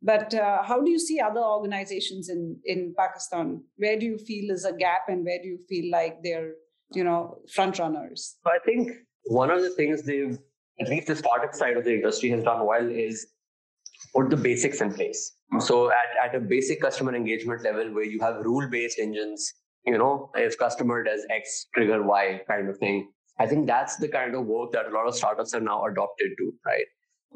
But 0.01 0.33
uh, 0.33 0.63
how 0.63 0.81
do 0.81 0.89
you 0.89 0.99
see 0.99 1.19
other 1.19 1.41
organizations 1.41 2.29
in 2.29 2.59
in 2.65 2.93
Pakistan? 2.97 3.63
Where 3.77 3.99
do 3.99 4.05
you 4.05 4.17
feel 4.17 4.51
is 4.51 4.65
a 4.65 4.73
gap, 4.73 5.01
and 5.07 5.23
where 5.25 5.39
do 5.41 5.47
you 5.47 5.59
feel 5.69 5.91
like 5.91 6.23
they're 6.23 6.53
you 6.93 7.03
know 7.03 7.37
front 7.53 7.79
runners? 7.79 8.37
I 8.45 8.59
think 8.65 8.91
one 9.25 9.51
of 9.51 9.61
the 9.61 9.69
things 9.69 10.03
they've 10.03 10.37
at 10.79 10.89
least 10.89 11.07
the 11.07 11.15
startup 11.15 11.53
side 11.53 11.77
of 11.77 11.85
the 11.85 11.93
industry 11.93 12.29
has 12.31 12.43
done 12.43 12.65
well 12.65 12.89
is 12.89 13.27
put 14.15 14.29
the 14.31 14.37
basics 14.37 14.81
in 14.81 14.93
place. 14.93 15.33
So 15.59 15.91
at, 15.91 16.29
at 16.29 16.35
a 16.35 16.39
basic 16.39 16.81
customer 16.81 17.13
engagement 17.13 17.63
level 17.63 17.93
where 17.93 18.05
you 18.05 18.19
have 18.21 18.43
rule 18.43 18.67
based 18.69 18.97
engines 18.97 19.53
you 19.85 19.97
know, 19.97 20.29
if 20.35 20.57
customer 20.57 21.03
does 21.03 21.25
X, 21.29 21.67
trigger 21.73 22.03
Y 22.03 22.41
kind 22.47 22.69
of 22.69 22.77
thing. 22.77 23.11
I 23.39 23.47
think 23.47 23.65
that's 23.65 23.97
the 23.97 24.07
kind 24.07 24.35
of 24.35 24.45
work 24.45 24.71
that 24.73 24.87
a 24.87 24.91
lot 24.91 25.07
of 25.07 25.15
startups 25.15 25.53
are 25.53 25.61
now 25.61 25.85
adopted 25.85 26.31
to, 26.37 26.53
right? 26.65 26.85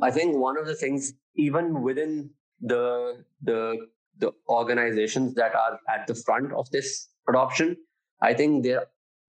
I 0.01 0.12
think 0.12 0.36
one 0.36 0.58
of 0.58 0.67
the 0.67 0.75
things, 0.75 1.13
even 1.36 1.82
within 1.82 2.30
the 2.61 3.23
the 3.41 3.87
the 4.17 4.31
organizations 4.47 5.33
that 5.35 5.53
are 5.55 5.79
at 5.89 6.07
the 6.07 6.15
front 6.15 6.53
of 6.53 6.69
this 6.71 7.09
adoption, 7.27 7.75
I 8.21 8.33
think 8.33 8.63
there 8.63 8.85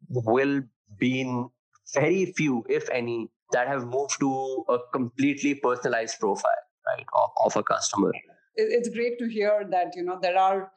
will 0.09 0.63
be 0.99 1.45
very 1.93 2.33
few, 2.37 2.65
if 2.69 2.89
any, 2.91 3.29
that 3.53 3.69
have 3.69 3.87
moved 3.87 4.19
to 4.21 4.65
a 4.69 4.79
completely 4.93 5.55
personalized 5.55 6.19
profile, 6.21 6.51
right, 6.87 7.07
of, 7.15 7.31
of 7.45 7.57
a 7.57 7.63
customer. 7.63 8.13
It's 8.55 8.89
great 8.89 9.19
to 9.19 9.29
hear 9.29 9.67
that 9.71 9.93
you 9.95 10.03
know 10.03 10.19
there 10.21 10.39
are 10.39 10.73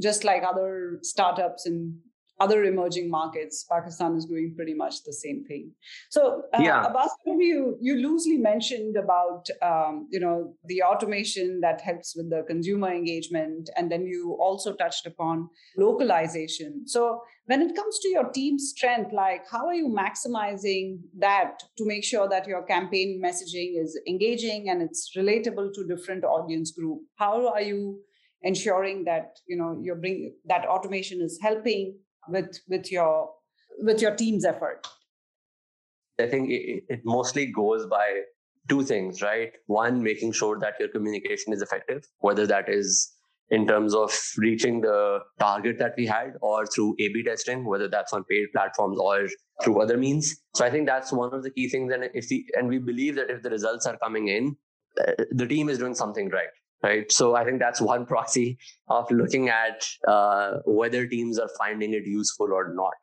just 0.00 0.24
like 0.24 0.42
other 0.42 0.98
startups 1.02 1.66
in 1.66 2.00
other 2.40 2.64
emerging 2.64 3.10
markets, 3.10 3.66
Pakistan 3.70 4.16
is 4.16 4.24
doing 4.24 4.54
pretty 4.56 4.72
much 4.72 5.04
the 5.04 5.12
same 5.12 5.44
thing. 5.44 5.72
So, 6.08 6.44
uh, 6.54 6.62
yeah. 6.62 6.86
Abbas, 6.86 7.10
you 7.26 7.76
you 7.80 7.96
loosely 7.96 8.38
mentioned 8.38 8.96
about 8.96 9.46
um, 9.62 10.08
you 10.10 10.18
know 10.18 10.54
the 10.64 10.82
automation 10.82 11.60
that 11.60 11.82
helps 11.82 12.16
with 12.16 12.30
the 12.30 12.42
consumer 12.48 12.90
engagement, 12.90 13.68
and 13.76 13.92
then 13.92 14.06
you 14.06 14.36
also 14.40 14.74
touched 14.74 15.06
upon 15.06 15.50
localization. 15.76 16.88
So, 16.88 17.20
when 17.44 17.60
it 17.60 17.76
comes 17.76 17.98
to 18.00 18.08
your 18.08 18.30
team 18.30 18.58
strength, 18.58 19.12
like 19.12 19.44
how 19.50 19.66
are 19.66 19.74
you 19.74 19.88
maximizing 19.88 21.00
that 21.18 21.62
to 21.76 21.86
make 21.86 22.04
sure 22.04 22.28
that 22.28 22.46
your 22.46 22.62
campaign 22.62 23.20
messaging 23.22 23.80
is 23.82 24.00
engaging 24.08 24.70
and 24.70 24.80
it's 24.80 25.10
relatable 25.16 25.74
to 25.74 25.86
different 25.86 26.24
audience 26.24 26.70
group? 26.70 27.00
How 27.16 27.48
are 27.48 27.62
you 27.62 28.00
ensuring 28.42 29.04
that 29.04 29.36
you 29.46 29.56
know 29.56 29.78
you're 29.82 29.96
bring 29.96 30.32
that 30.46 30.64
automation 30.64 31.20
is 31.20 31.38
helping 31.42 31.98
with 32.28 32.58
with 32.68 32.90
your 32.90 33.30
with 33.78 34.00
your 34.00 34.14
team's 34.14 34.44
effort 34.44 34.86
i 36.18 36.26
think 36.26 36.50
it, 36.50 36.84
it 36.88 37.00
mostly 37.04 37.46
goes 37.46 37.86
by 37.86 38.20
two 38.68 38.82
things 38.82 39.22
right 39.22 39.52
one 39.66 40.02
making 40.02 40.32
sure 40.32 40.58
that 40.58 40.74
your 40.78 40.88
communication 40.88 41.52
is 41.52 41.62
effective 41.62 42.06
whether 42.18 42.46
that 42.46 42.68
is 42.68 43.12
in 43.50 43.66
terms 43.66 43.94
of 43.94 44.16
reaching 44.36 44.80
the 44.80 45.18
target 45.38 45.78
that 45.78 45.94
we 45.96 46.06
had 46.06 46.34
or 46.40 46.66
through 46.66 46.94
A 47.00 47.08
B 47.08 47.22
testing, 47.24 47.64
whether 47.64 47.88
that's 47.88 48.12
on 48.12 48.24
paid 48.24 48.46
platforms 48.52 48.98
or 48.98 49.28
through 49.62 49.82
other 49.82 49.96
means. 49.96 50.36
So 50.54 50.64
I 50.64 50.70
think 50.70 50.86
that's 50.86 51.12
one 51.12 51.34
of 51.34 51.42
the 51.42 51.50
key 51.50 51.68
things. 51.68 51.92
And 51.92 52.04
if 52.14 52.28
the, 52.28 52.44
and 52.54 52.68
we 52.68 52.78
believe 52.78 53.16
that 53.16 53.28
if 53.28 53.42
the 53.42 53.50
results 53.50 53.86
are 53.86 53.96
coming 53.98 54.28
in, 54.28 54.56
uh, 55.00 55.12
the 55.32 55.46
team 55.46 55.68
is 55.68 55.78
doing 55.78 55.94
something 55.94 56.28
right 56.30 56.48
right? 56.82 57.10
So 57.10 57.36
I 57.36 57.44
think 57.44 57.58
that's 57.58 57.80
one 57.80 58.06
proxy 58.12 58.58
of 58.88 59.10
looking 59.10 59.48
at 59.48 59.86
uh, 60.06 60.58
whether 60.64 61.06
teams 61.06 61.38
are 61.38 61.50
finding 61.58 61.94
it 61.94 62.06
useful 62.06 62.52
or 62.52 62.72
not. 62.74 62.94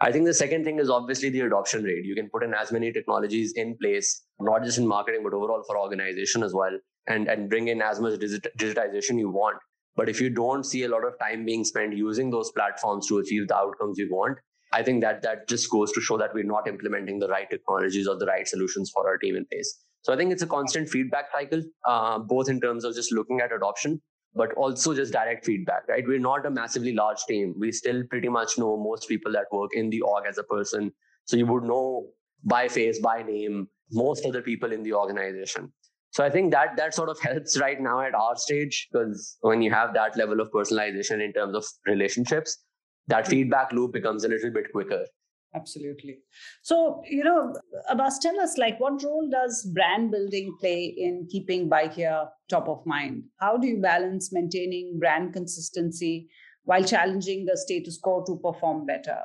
I 0.00 0.10
think 0.10 0.26
the 0.26 0.34
second 0.34 0.64
thing 0.64 0.80
is 0.80 0.90
obviously 0.90 1.30
the 1.30 1.40
adoption 1.40 1.84
rate. 1.84 2.04
You 2.04 2.14
can 2.14 2.28
put 2.28 2.42
in 2.42 2.52
as 2.52 2.72
many 2.72 2.92
technologies 2.92 3.52
in 3.54 3.76
place, 3.80 4.22
not 4.40 4.64
just 4.64 4.78
in 4.78 4.86
marketing, 4.86 5.20
but 5.22 5.32
overall 5.32 5.62
for 5.66 5.78
organization 5.78 6.42
as 6.42 6.52
well, 6.52 6.76
and, 7.06 7.28
and 7.28 7.48
bring 7.48 7.68
in 7.68 7.80
as 7.80 8.00
much 8.00 8.18
digitization 8.18 9.18
you 9.18 9.30
want. 9.30 9.56
But 9.96 10.08
if 10.08 10.20
you 10.20 10.30
don't 10.30 10.64
see 10.64 10.82
a 10.82 10.88
lot 10.88 11.04
of 11.06 11.18
time 11.20 11.44
being 11.44 11.64
spent 11.64 11.96
using 11.96 12.30
those 12.30 12.50
platforms 12.50 13.06
to 13.06 13.18
achieve 13.18 13.46
the 13.46 13.56
outcomes 13.56 13.96
you 13.96 14.08
want, 14.10 14.38
I 14.72 14.82
think 14.82 15.02
that 15.02 15.22
that 15.22 15.48
just 15.48 15.70
goes 15.70 15.92
to 15.92 16.00
show 16.00 16.18
that 16.18 16.34
we're 16.34 16.42
not 16.42 16.66
implementing 16.66 17.20
the 17.20 17.28
right 17.28 17.48
technologies 17.48 18.08
or 18.08 18.18
the 18.18 18.26
right 18.26 18.46
solutions 18.46 18.90
for 18.92 19.06
our 19.08 19.18
team 19.18 19.36
in 19.36 19.46
place. 19.46 19.83
So 20.04 20.12
I 20.12 20.16
think 20.16 20.32
it's 20.32 20.42
a 20.42 20.46
constant 20.46 20.90
feedback 20.90 21.32
cycle, 21.32 21.62
uh, 21.88 22.18
both 22.18 22.50
in 22.50 22.60
terms 22.60 22.84
of 22.84 22.94
just 22.94 23.10
looking 23.10 23.40
at 23.40 23.52
adoption, 23.52 24.02
but 24.34 24.52
also 24.52 24.94
just 24.94 25.14
direct 25.14 25.46
feedback, 25.46 25.88
right? 25.88 26.04
We're 26.06 26.18
not 26.18 26.44
a 26.44 26.50
massively 26.50 26.92
large 26.92 27.24
team. 27.26 27.54
We 27.58 27.72
still 27.72 28.02
pretty 28.10 28.28
much 28.28 28.58
know 28.58 28.76
most 28.76 29.08
people 29.08 29.32
that 29.32 29.46
work 29.50 29.70
in 29.72 29.88
the 29.88 30.02
org 30.02 30.26
as 30.28 30.36
a 30.36 30.42
person. 30.42 30.92
So 31.24 31.38
you 31.38 31.46
would 31.46 31.62
know 31.62 32.08
by 32.44 32.68
face, 32.68 33.00
by 33.00 33.22
name, 33.22 33.68
most 33.92 34.26
of 34.26 34.34
the 34.34 34.42
people 34.42 34.72
in 34.72 34.82
the 34.82 34.92
organization. 34.92 35.72
So 36.10 36.22
I 36.22 36.28
think 36.28 36.52
that 36.52 36.76
that 36.76 36.94
sort 36.94 37.08
of 37.08 37.18
helps 37.22 37.58
right 37.58 37.80
now 37.80 38.00
at 38.00 38.14
our 38.14 38.36
stage 38.36 38.88
because 38.92 39.38
when 39.40 39.62
you 39.62 39.70
have 39.70 39.94
that 39.94 40.18
level 40.18 40.38
of 40.38 40.50
personalization 40.50 41.24
in 41.24 41.32
terms 41.32 41.56
of 41.56 41.64
relationships, 41.86 42.62
that 43.06 43.26
feedback 43.26 43.72
loop 43.72 43.94
becomes 43.94 44.24
a 44.24 44.28
little 44.28 44.50
bit 44.50 44.70
quicker. 44.70 45.06
Absolutely. 45.54 46.18
So, 46.62 47.02
you 47.08 47.22
know, 47.22 47.54
Abbas, 47.88 48.18
tell 48.18 48.40
us 48.40 48.58
like 48.58 48.80
what 48.80 49.02
role 49.04 49.28
does 49.30 49.64
brand 49.72 50.10
building 50.10 50.56
play 50.60 50.92
in 50.96 51.28
keeping 51.30 51.70
Bykea 51.70 52.28
top 52.50 52.68
of 52.68 52.84
mind? 52.84 53.22
How 53.38 53.56
do 53.56 53.68
you 53.68 53.80
balance 53.80 54.32
maintaining 54.32 54.98
brand 54.98 55.32
consistency 55.32 56.28
while 56.64 56.82
challenging 56.82 57.44
the 57.44 57.56
status 57.56 58.00
quo 58.02 58.24
to 58.26 58.36
perform 58.42 58.84
better? 58.84 59.18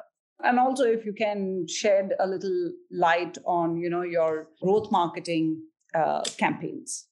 And 0.43 0.59
also 0.59 0.83
if 0.83 1.03
you 1.03 1.13
can 1.13 1.65
shed 1.67 2.13
a 2.19 2.27
little 2.27 2.73
light 2.91 3.39
on, 3.45 3.77
you 3.77 3.89
know, 3.89 4.03
your 4.03 4.49
growth 4.61 4.91
marketing 4.91 5.63
uh, 5.95 6.21
campaigns. 6.37 7.07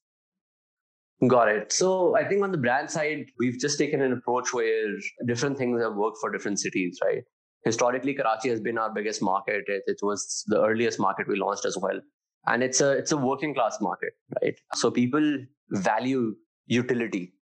Got 1.28 1.50
it. 1.50 1.74
So 1.74 2.16
I 2.16 2.28
think 2.28 2.44
on 2.44 2.52
the 2.52 2.60
brand 2.60 2.92
side, 2.92 3.26
we've 3.40 3.60
just 3.60 3.80
taken 3.80 4.02
an 4.02 4.14
approach 4.14 4.54
where 4.54 4.86
different 5.26 5.58
things 5.58 5.82
have 5.82 5.96
worked 5.96 6.18
for 6.22 6.32
different 6.32 6.60
cities, 6.60 7.00
right? 7.04 7.24
Historically, 7.68 8.14
Karachi 8.14 8.50
has 8.50 8.62
been 8.62 8.78
our 8.78 8.94
biggest 8.94 9.22
market. 9.22 9.64
It, 9.68 9.84
it 9.88 10.00
was 10.02 10.46
the 10.48 10.62
earliest 10.62 11.00
market 11.00 11.28
we 11.28 11.38
launched 11.38 11.66
as 11.66 11.78
well. 11.78 12.00
And 12.46 12.64
it's 12.64 12.80
a 12.80 12.92
it's 12.92 13.12
a 13.12 13.18
working 13.18 13.54
class 13.54 13.78
market, 13.82 14.14
right? 14.42 14.58
So 14.76 14.90
people 14.90 15.26
value 15.72 16.36
utility, 16.66 17.34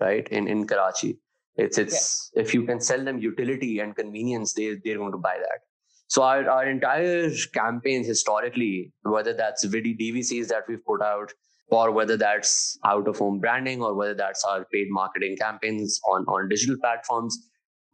right? 0.00 0.28
In 0.28 0.46
in 0.46 0.66
Karachi. 0.68 1.18
It's 1.56 1.78
it's 1.78 2.30
yeah. 2.34 2.42
if 2.42 2.54
you 2.54 2.62
can 2.64 2.80
sell 2.80 3.04
them 3.04 3.18
utility 3.18 3.80
and 3.80 3.96
convenience, 3.96 4.54
they 4.54 4.68
they're 4.84 4.98
going 4.98 5.12
to 5.12 5.18
buy 5.18 5.36
that. 5.46 5.66
So 6.06 6.22
our, 6.22 6.48
our 6.48 6.64
entire 6.66 7.30
campaigns 7.52 8.06
historically, 8.06 8.92
whether 9.02 9.32
that's 9.32 9.66
VD 9.66 9.98
DVCs 10.00 10.48
that 10.48 10.64
we've 10.68 10.84
put 10.84 11.02
out, 11.02 11.32
or 11.68 11.90
whether 11.90 12.16
that's 12.16 12.78
out 12.84 13.08
of 13.08 13.18
home 13.18 13.40
branding 13.40 13.82
or 13.82 13.94
whether 13.94 14.14
that's 14.14 14.44
our 14.44 14.66
paid 14.72 14.88
marketing 14.90 15.36
campaigns 15.40 15.98
on, 16.08 16.24
on 16.26 16.48
digital 16.48 16.76
platforms 16.80 17.38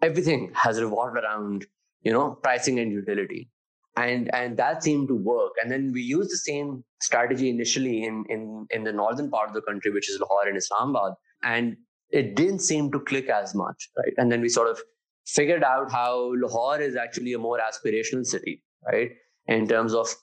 everything 0.03 0.51
has 0.55 0.81
revolved 0.81 1.17
around 1.17 1.67
you 2.03 2.13
know 2.13 2.39
pricing 2.43 2.79
and 2.81 2.93
utility 2.93 3.49
and 3.97 4.33
and 4.35 4.57
that 4.57 4.83
seemed 4.83 5.09
to 5.09 5.15
work 5.15 5.53
and 5.63 5.71
then 5.71 5.91
we 5.93 6.03
used 6.03 6.31
the 6.31 6.37
same 6.37 6.85
strategy 7.01 7.49
initially 7.49 8.05
in 8.05 8.25
in 8.29 8.67
in 8.71 8.85
the 8.85 8.93
northern 8.93 9.31
part 9.31 9.49
of 9.49 9.55
the 9.55 9.63
country 9.63 9.91
which 9.91 10.11
is 10.11 10.21
lahore 10.21 10.47
and 10.47 10.57
islamabad 10.57 11.13
and 11.43 11.77
it 12.11 12.35
didn't 12.37 12.61
seem 12.61 12.91
to 12.91 13.01
click 13.01 13.29
as 13.29 13.55
much 13.55 13.91
right 13.99 14.15
and 14.17 14.33
then 14.33 14.41
we 14.41 14.49
sort 14.49 14.69
of 14.69 14.81
figured 15.27 15.65
out 15.65 15.91
how 15.93 16.33
lahore 16.37 16.81
is 16.81 16.97
actually 16.97 17.33
a 17.33 17.39
more 17.39 17.59
aspirational 17.59 18.25
city 18.25 18.63
right 18.87 19.11
in 19.47 19.67
terms 19.67 19.95
of 19.95 20.15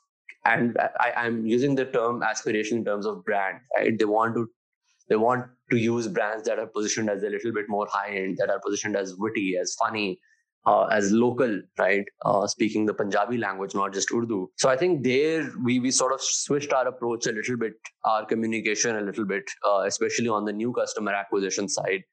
and 0.45 0.77
I, 0.99 1.11
I'm 1.17 1.45
using 1.45 1.75
the 1.75 1.85
term 1.85 2.23
aspiration 2.23 2.77
in 2.77 2.85
terms 2.85 3.05
of 3.05 3.25
brand. 3.25 3.57
Right? 3.75 3.97
They 3.97 4.05
want 4.05 4.35
to 4.35 4.47
they 5.09 5.15
want 5.15 5.45
to 5.71 5.77
use 5.77 6.07
brands 6.07 6.45
that 6.45 6.57
are 6.57 6.67
positioned 6.67 7.09
as 7.09 7.21
a 7.23 7.29
little 7.29 7.51
bit 7.51 7.65
more 7.67 7.87
high 7.91 8.15
end, 8.15 8.37
that 8.39 8.49
are 8.49 8.59
positioned 8.59 8.95
as 8.95 9.15
witty, 9.17 9.55
as 9.59 9.75
funny, 9.75 10.19
uh, 10.65 10.85
as 10.85 11.11
local, 11.11 11.61
right? 11.77 12.05
Uh, 12.23 12.47
speaking 12.47 12.85
the 12.85 12.93
Punjabi 12.93 13.37
language, 13.37 13.75
not 13.75 13.93
just 13.93 14.11
Urdu. 14.11 14.49
So 14.57 14.69
I 14.69 14.77
think 14.77 15.03
there 15.03 15.51
we 15.63 15.79
we 15.79 15.91
sort 15.91 16.13
of 16.13 16.21
switched 16.21 16.73
our 16.73 16.87
approach 16.87 17.27
a 17.27 17.31
little 17.31 17.57
bit, 17.57 17.73
our 18.03 18.25
communication 18.25 18.95
a 18.95 19.01
little 19.01 19.25
bit, 19.25 19.43
uh, 19.67 19.83
especially 19.85 20.29
on 20.29 20.45
the 20.45 20.53
new 20.53 20.73
customer 20.73 21.13
acquisition 21.13 21.69
side, 21.69 22.03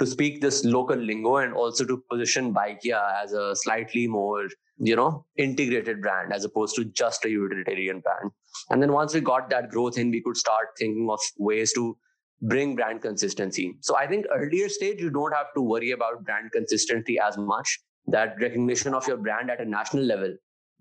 to 0.00 0.06
speak 0.06 0.40
this 0.40 0.64
local 0.64 0.96
lingo 0.96 1.36
and 1.36 1.54
also 1.54 1.84
to 1.84 2.02
position 2.10 2.52
Bykea 2.54 3.22
as 3.22 3.32
a 3.32 3.54
slightly 3.54 4.06
more 4.06 4.48
you 4.80 4.96
know 4.96 5.24
integrated 5.36 6.00
brand 6.00 6.32
as 6.32 6.44
opposed 6.44 6.74
to 6.74 6.84
just 6.86 7.24
a 7.24 7.30
utilitarian 7.30 8.00
brand 8.00 8.30
and 8.70 8.82
then 8.82 8.92
once 8.92 9.12
we 9.12 9.20
got 9.20 9.50
that 9.50 9.68
growth 9.68 9.98
in 9.98 10.10
we 10.10 10.22
could 10.22 10.36
start 10.36 10.68
thinking 10.78 11.08
of 11.10 11.20
ways 11.38 11.72
to 11.74 11.96
bring 12.40 12.74
brand 12.74 13.02
consistency 13.02 13.74
so 13.80 13.96
i 13.98 14.06
think 14.06 14.24
earlier 14.34 14.68
stage 14.70 14.98
you 14.98 15.10
don't 15.10 15.34
have 15.34 15.52
to 15.54 15.60
worry 15.60 15.90
about 15.90 16.24
brand 16.24 16.50
consistency 16.52 17.18
as 17.18 17.36
much 17.36 17.78
that 18.10 18.36
recognition 18.40 18.94
of 18.94 19.06
your 19.06 19.16
brand 19.16 19.50
at 19.50 19.60
a 19.60 19.64
national 19.64 20.04
level 20.04 20.34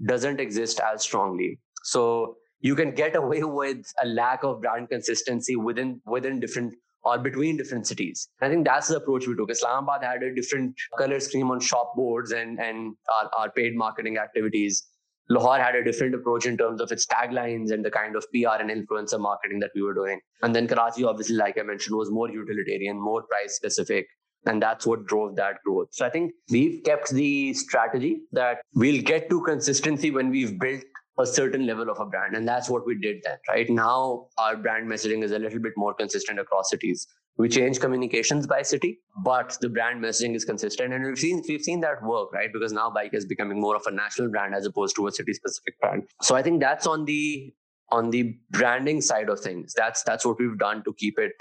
doesn't 0.05 0.39
exist 0.39 0.79
as 0.79 1.03
strongly 1.03 1.59
so 1.83 2.35
you 2.61 2.75
can 2.75 2.91
get 2.91 3.15
away 3.23 3.43
with 3.43 3.85
a 4.03 4.07
lack 4.07 4.43
of 4.43 4.61
brand 4.61 4.89
consistency 4.89 5.55
within 5.55 6.01
within 6.05 6.39
different 6.39 6.73
or 7.03 7.17
between 7.17 7.57
different 7.57 7.87
cities. 7.87 8.27
I 8.41 8.49
think 8.49 8.65
that's 8.65 8.89
the 8.89 8.97
approach 8.97 9.27
we 9.27 9.35
took. 9.35 9.49
Islamabad 9.49 10.03
had 10.03 10.23
a 10.23 10.33
different 10.35 10.75
color 10.97 11.19
scheme 11.19 11.49
on 11.51 11.59
shop 11.59 11.93
boards 11.95 12.31
and, 12.31 12.59
and 12.59 12.95
our, 13.09 13.29
our 13.37 13.51
paid 13.51 13.75
marketing 13.75 14.17
activities. 14.17 14.85
Lahore 15.29 15.59
had 15.59 15.75
a 15.75 15.83
different 15.83 16.15
approach 16.15 16.45
in 16.45 16.57
terms 16.57 16.81
of 16.81 16.91
its 16.91 17.05
taglines 17.05 17.71
and 17.71 17.85
the 17.85 17.91
kind 17.91 18.15
of 18.15 18.25
PR 18.33 18.59
and 18.59 18.69
influencer 18.69 19.19
marketing 19.19 19.59
that 19.59 19.69
we 19.75 19.81
were 19.83 19.93
doing. 19.93 20.19
And 20.41 20.55
then 20.55 20.67
Karachi, 20.67 21.03
obviously, 21.03 21.35
like 21.35 21.57
I 21.59 21.61
mentioned, 21.61 21.95
was 21.95 22.09
more 22.09 22.29
utilitarian, 22.29 22.99
more 22.99 23.21
price 23.21 23.55
specific. 23.55 24.07
And 24.45 24.61
that's 24.61 24.85
what 24.85 25.05
drove 25.05 25.35
that 25.35 25.55
growth. 25.65 25.89
So 25.91 26.05
I 26.05 26.09
think 26.09 26.31
we've 26.49 26.83
kept 26.83 27.09
the 27.09 27.53
strategy 27.53 28.21
that 28.31 28.59
we'll 28.73 29.01
get 29.01 29.29
to 29.29 29.41
consistency 29.41 30.11
when 30.11 30.29
we've 30.29 30.57
built 30.57 30.83
a 31.19 31.25
certain 31.25 31.65
level 31.65 31.89
of 31.89 31.99
a 31.99 32.05
brand. 32.05 32.35
And 32.35 32.47
that's 32.47 32.69
what 32.69 32.85
we 32.85 32.95
did 32.97 33.17
then, 33.23 33.37
right? 33.49 33.69
Now 33.69 34.27
our 34.37 34.55
brand 34.55 34.87
messaging 34.87 35.23
is 35.23 35.31
a 35.31 35.39
little 35.39 35.59
bit 35.59 35.73
more 35.75 35.93
consistent 35.93 36.39
across 36.39 36.69
cities. 36.69 37.05
We 37.37 37.47
change 37.47 37.79
communications 37.79 38.47
by 38.47 38.63
city, 38.63 38.99
but 39.23 39.57
the 39.61 39.69
brand 39.69 40.03
messaging 40.03 40.35
is 40.35 40.43
consistent. 40.43 40.93
And 40.93 41.05
we've 41.05 41.17
seen 41.17 41.41
we've 41.47 41.61
seen 41.61 41.79
that 41.81 42.03
work, 42.03 42.33
right? 42.33 42.51
Because 42.51 42.73
now 42.73 42.89
bike 42.89 43.13
is 43.13 43.25
becoming 43.25 43.61
more 43.61 43.77
of 43.77 43.83
a 43.85 43.91
national 43.91 44.29
brand 44.29 44.53
as 44.55 44.65
opposed 44.65 44.95
to 44.97 45.07
a 45.07 45.11
city 45.11 45.33
specific 45.33 45.79
brand. 45.79 46.03
So 46.21 46.35
I 46.35 46.41
think 46.41 46.59
that's 46.59 46.85
on 46.85 47.05
the 47.05 47.53
on 47.91 48.09
the 48.09 48.37
branding 48.51 49.01
side 49.01 49.29
of 49.29 49.39
things. 49.39 49.73
That's 49.75 50.03
that's 50.03 50.25
what 50.25 50.37
we've 50.37 50.57
done 50.57 50.83
to 50.83 50.93
keep 50.97 51.17
it, 51.17 51.31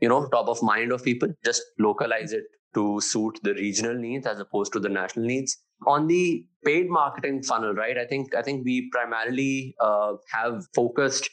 you 0.00 0.08
know, 0.08 0.26
top 0.28 0.48
of 0.48 0.62
mind 0.62 0.92
of 0.92 1.02
people. 1.02 1.28
Just 1.44 1.62
localize 1.78 2.32
it 2.32 2.44
to 2.74 3.00
suit 3.00 3.38
the 3.42 3.54
regional 3.54 3.94
needs 3.94 4.26
as 4.26 4.38
opposed 4.40 4.72
to 4.72 4.80
the 4.80 4.88
national 4.88 5.26
needs. 5.26 5.56
On 5.86 6.06
the 6.06 6.44
paid 6.64 6.88
marketing 6.88 7.42
funnel 7.42 7.74
right 7.74 7.98
i 7.98 8.04
think 8.04 8.34
i 8.34 8.42
think 8.42 8.64
we 8.64 8.90
primarily 8.90 9.74
uh, 9.80 10.12
have 10.30 10.64
focused 10.74 11.30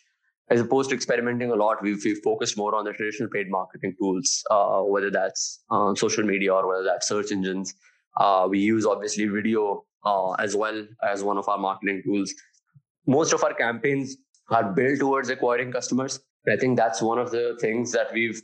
as 0.50 0.62
opposed 0.62 0.90
to 0.90 0.96
experimenting 0.96 1.52
a 1.52 1.56
lot 1.56 1.82
we've, 1.82 2.04
we've 2.06 2.22
focused 2.24 2.58
more 2.58 2.76
on 2.76 2.86
the 2.86 2.94
traditional 2.94 3.30
paid 3.30 3.50
marketing 3.50 3.96
tools 4.00 4.44
uh, 4.52 4.82
whether 4.82 5.10
that's 5.10 5.64
uh, 5.72 5.94
social 5.96 6.24
media 6.24 6.54
or 6.54 6.68
whether 6.68 6.84
that's 6.84 7.08
search 7.08 7.32
engines. 7.32 7.74
Uh, 8.18 8.48
we 8.50 8.60
use 8.60 8.86
obviously 8.86 9.26
video 9.26 9.84
uh, 10.06 10.32
as 10.34 10.56
well 10.56 10.86
as 11.04 11.24
one 11.24 11.38
of 11.38 11.50
our 11.50 11.58
marketing 11.58 12.02
tools. 12.06 12.34
Most 13.08 13.34
of 13.34 13.44
our 13.44 13.54
campaigns 13.54 14.16
are 14.50 14.72
built 14.72 15.00
towards 15.00 15.30
acquiring 15.30 15.72
customers. 15.72 16.20
I 16.50 16.56
think 16.56 16.78
that's 16.78 17.02
one 17.02 17.18
of 17.18 17.32
the 17.32 17.58
things 17.60 17.92
that 17.92 18.14
we've 18.14 18.42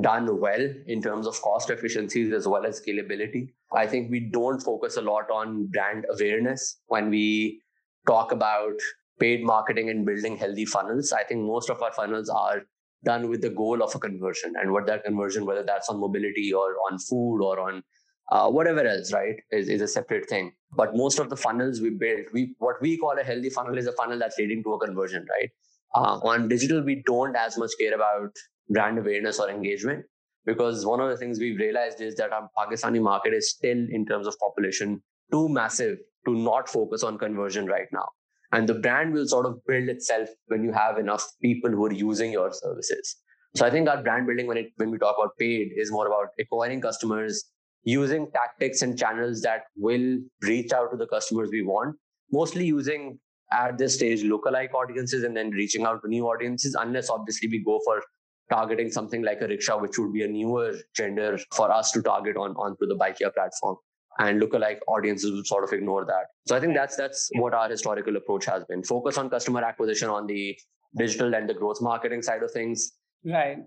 done 0.00 0.40
well 0.40 0.68
in 0.86 1.02
terms 1.02 1.26
of 1.26 1.40
cost 1.42 1.70
efficiencies 1.70 2.32
as 2.32 2.46
well 2.46 2.64
as 2.64 2.80
scalability. 2.80 3.48
I 3.72 3.86
think 3.86 4.10
we 4.10 4.20
don't 4.20 4.60
focus 4.60 4.96
a 4.96 5.02
lot 5.02 5.30
on 5.30 5.66
brand 5.66 6.06
awareness 6.10 6.80
when 6.86 7.10
we 7.10 7.60
talk 8.06 8.32
about 8.32 8.74
paid 9.18 9.44
marketing 9.44 9.90
and 9.90 10.06
building 10.06 10.36
healthy 10.36 10.64
funnels. 10.64 11.12
I 11.12 11.24
think 11.24 11.42
most 11.42 11.70
of 11.70 11.82
our 11.82 11.92
funnels 11.92 12.28
are 12.28 12.62
done 13.04 13.28
with 13.28 13.42
the 13.42 13.50
goal 13.50 13.82
of 13.82 13.94
a 13.94 13.98
conversion 13.98 14.54
and 14.60 14.72
what 14.72 14.86
that 14.86 15.04
conversion, 15.04 15.44
whether 15.44 15.62
that's 15.62 15.88
on 15.88 16.00
mobility 16.00 16.52
or 16.52 16.76
on 16.90 16.98
food 16.98 17.40
or 17.42 17.58
on 17.60 17.82
uh, 18.30 18.48
whatever 18.48 18.86
else, 18.86 19.12
right, 19.12 19.34
is, 19.50 19.68
is 19.68 19.80
a 19.80 19.88
separate 19.88 20.28
thing. 20.28 20.52
But 20.76 20.96
most 20.96 21.18
of 21.18 21.30
the 21.30 21.36
funnels 21.36 21.80
we 21.80 21.90
build, 21.90 22.26
we 22.32 22.54
what 22.58 22.80
we 22.80 22.96
call 22.96 23.18
a 23.18 23.24
healthy 23.24 23.50
funnel 23.50 23.76
is 23.76 23.86
a 23.86 23.92
funnel 23.92 24.18
that's 24.18 24.38
leading 24.38 24.62
to 24.62 24.74
a 24.74 24.86
conversion, 24.86 25.26
right? 25.28 25.50
Uh, 25.94 26.18
on 26.22 26.48
digital, 26.48 26.82
we 26.82 27.02
don't 27.04 27.34
as 27.34 27.58
much 27.58 27.72
care 27.80 27.94
about 27.94 28.30
brand 28.70 28.98
awareness 28.98 29.38
or 29.38 29.50
engagement 29.50 30.04
because 30.46 30.86
one 30.86 31.00
of 31.00 31.10
the 31.10 31.16
things 31.16 31.38
we've 31.38 31.58
realized 31.58 32.00
is 32.00 32.14
that 32.16 32.32
our 32.32 32.48
Pakistani 32.58 33.00
market 33.00 33.34
is 33.34 33.50
still, 33.50 33.86
in 33.90 34.06
terms 34.06 34.26
of 34.26 34.38
population, 34.38 35.02
too 35.30 35.48
massive 35.48 35.98
to 36.26 36.34
not 36.34 36.68
focus 36.68 37.02
on 37.02 37.18
conversion 37.18 37.66
right 37.66 37.86
now. 37.92 38.06
And 38.52 38.68
the 38.68 38.74
brand 38.74 39.12
will 39.12 39.26
sort 39.26 39.46
of 39.46 39.58
build 39.66 39.88
itself 39.88 40.28
when 40.46 40.64
you 40.64 40.72
have 40.72 40.98
enough 40.98 41.24
people 41.40 41.70
who 41.70 41.86
are 41.86 41.92
using 41.92 42.32
your 42.32 42.52
services. 42.52 43.16
So 43.54 43.66
I 43.66 43.70
think 43.70 43.88
our 43.88 44.02
brand 44.02 44.26
building, 44.26 44.46
when 44.46 44.56
it 44.56 44.72
when 44.76 44.90
we 44.90 44.98
talk 44.98 45.16
about 45.18 45.36
paid, 45.38 45.70
is 45.76 45.92
more 45.92 46.06
about 46.06 46.28
acquiring 46.38 46.80
customers, 46.80 47.44
using 47.82 48.30
tactics 48.32 48.82
and 48.82 48.98
channels 48.98 49.40
that 49.42 49.64
will 49.76 50.18
reach 50.42 50.72
out 50.72 50.90
to 50.90 50.96
the 50.96 51.06
customers 51.06 51.50
we 51.52 51.62
want, 51.62 51.96
mostly 52.32 52.64
using 52.64 53.18
at 53.52 53.78
this 53.78 53.94
stage 53.94 54.22
lookalike 54.22 54.72
audiences 54.74 55.24
and 55.24 55.36
then 55.36 55.50
reaching 55.50 55.84
out 55.84 56.00
to 56.02 56.08
new 56.08 56.26
audiences, 56.26 56.76
unless 56.78 57.10
obviously 57.10 57.48
we 57.48 57.62
go 57.64 57.80
for 57.84 58.02
targeting 58.50 58.90
something 58.90 59.22
like 59.22 59.40
a 59.40 59.46
rickshaw, 59.46 59.78
which 59.78 59.98
would 59.98 60.12
be 60.12 60.22
a 60.22 60.28
newer 60.28 60.74
gender 60.94 61.38
for 61.54 61.70
us 61.70 61.92
to 61.92 62.02
target 62.02 62.36
on 62.36 62.52
onto 62.52 62.86
the 62.86 62.96
Bykea 62.96 63.32
platform. 63.34 63.76
and 64.18 64.40
lookalike 64.40 64.80
audiences 64.88 65.32
would 65.32 65.46
sort 65.46 65.64
of 65.64 65.72
ignore 65.72 66.04
that. 66.04 66.26
So 66.46 66.56
I 66.56 66.60
think 66.60 66.74
that's 66.74 66.96
that's 66.96 67.30
what 67.34 67.54
our 67.54 67.68
historical 67.68 68.16
approach 68.16 68.44
has 68.46 68.64
been. 68.64 68.82
Focus 68.82 69.18
on 69.18 69.30
customer 69.30 69.62
acquisition 69.62 70.08
on 70.08 70.26
the 70.26 70.56
digital 70.96 71.34
and 71.34 71.48
the 71.48 71.54
growth 71.54 71.80
marketing 71.80 72.22
side 72.22 72.42
of 72.42 72.50
things. 72.50 72.92
Right. 73.24 73.58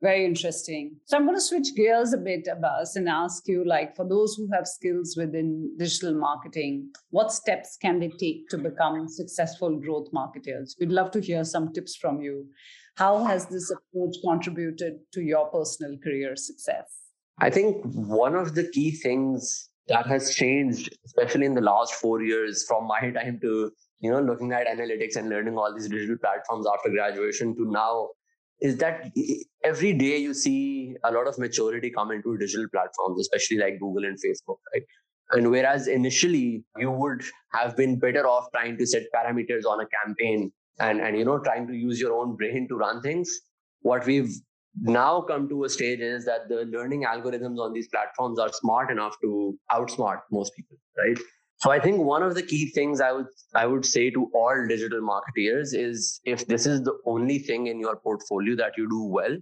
Very 0.00 0.24
interesting. 0.24 0.96
So 1.06 1.16
I'm 1.16 1.24
going 1.24 1.36
to 1.36 1.40
switch 1.40 1.74
gears 1.76 2.12
a 2.12 2.18
bit, 2.18 2.46
Abbas, 2.50 2.94
and 2.94 3.08
ask 3.08 3.48
you, 3.48 3.64
like, 3.64 3.96
for 3.96 4.08
those 4.08 4.36
who 4.36 4.48
have 4.52 4.68
skills 4.68 5.16
within 5.16 5.74
digital 5.76 6.14
marketing, 6.14 6.90
what 7.10 7.32
steps 7.32 7.76
can 7.82 7.98
they 7.98 8.08
take 8.08 8.48
to 8.50 8.58
become 8.58 9.08
successful 9.08 9.76
growth 9.76 10.06
marketers? 10.12 10.76
We'd 10.78 10.92
love 10.92 11.10
to 11.12 11.20
hear 11.20 11.42
some 11.42 11.72
tips 11.72 11.96
from 11.96 12.20
you. 12.20 12.46
How 12.98 13.22
has 13.24 13.46
this 13.46 13.70
approach 13.70 14.16
contributed 14.24 14.98
to 15.12 15.20
your 15.20 15.46
personal 15.50 15.96
career 15.98 16.34
success? 16.34 16.86
I 17.38 17.48
think 17.48 17.84
one 17.84 18.34
of 18.34 18.56
the 18.56 18.68
key 18.68 18.90
things 18.90 19.68
that 19.86 20.06
has 20.06 20.34
changed, 20.34 20.92
especially 21.06 21.46
in 21.46 21.54
the 21.54 21.60
last 21.60 21.94
four 21.94 22.22
years, 22.22 22.66
from 22.66 22.88
my 22.88 23.10
time 23.18 23.38
to 23.42 23.70
you 24.00 24.10
know 24.10 24.20
looking 24.20 24.52
at 24.52 24.66
analytics 24.66 25.14
and 25.14 25.28
learning 25.28 25.56
all 25.56 25.72
these 25.72 25.88
digital 25.88 26.16
platforms 26.18 26.66
after 26.74 26.90
graduation 26.90 27.54
to 27.56 27.70
now 27.70 28.08
is 28.60 28.76
that 28.78 29.12
every 29.62 29.92
day 29.92 30.18
you 30.18 30.34
see 30.34 30.96
a 31.04 31.12
lot 31.12 31.28
of 31.28 31.38
maturity 31.38 31.90
come 31.90 32.10
into 32.10 32.36
digital 32.36 32.66
platforms, 32.72 33.20
especially 33.20 33.58
like 33.58 33.78
Google 33.78 34.04
and 34.04 34.18
Facebook, 34.18 34.56
right? 34.74 34.82
And 35.30 35.52
whereas 35.52 35.86
initially 35.86 36.64
you 36.76 36.90
would 36.90 37.22
have 37.52 37.76
been 37.76 38.00
better 38.00 38.26
off 38.26 38.48
trying 38.52 38.76
to 38.78 38.86
set 38.86 39.04
parameters 39.14 39.64
on 39.64 39.78
a 39.80 39.86
campaign 40.04 40.50
and, 40.78 41.00
and 41.00 41.16
you 41.16 41.24
know 41.24 41.38
trying 41.38 41.66
to 41.66 41.74
use 41.74 42.00
your 42.00 42.14
own 42.14 42.36
brain 42.36 42.66
to 42.68 42.76
run 42.76 43.00
things, 43.02 43.30
what 43.82 44.06
we've 44.06 44.32
now 44.80 45.20
come 45.20 45.48
to 45.48 45.64
a 45.64 45.68
stage 45.68 46.00
is 46.00 46.24
that 46.24 46.48
the 46.48 46.64
learning 46.66 47.04
algorithms 47.04 47.58
on 47.58 47.72
these 47.72 47.88
platforms 47.88 48.38
are 48.38 48.52
smart 48.52 48.90
enough 48.90 49.16
to 49.22 49.58
outsmart 49.72 50.20
most 50.30 50.54
people, 50.54 50.76
right? 50.96 51.18
So 51.56 51.72
I 51.72 51.80
think 51.80 51.98
one 51.98 52.22
of 52.22 52.36
the 52.36 52.42
key 52.42 52.70
things 52.70 53.00
I 53.00 53.10
would 53.12 53.26
I 53.54 53.66
would 53.66 53.84
say 53.84 54.10
to 54.10 54.30
all 54.32 54.66
digital 54.68 55.00
marketeers 55.00 55.74
is 55.74 56.20
if 56.24 56.46
this 56.46 56.66
is 56.66 56.82
the 56.82 56.96
only 57.04 57.38
thing 57.40 57.66
in 57.66 57.80
your 57.80 57.96
portfolio 57.96 58.54
that 58.56 58.72
you 58.76 58.88
do 58.88 59.02
well, 59.02 59.36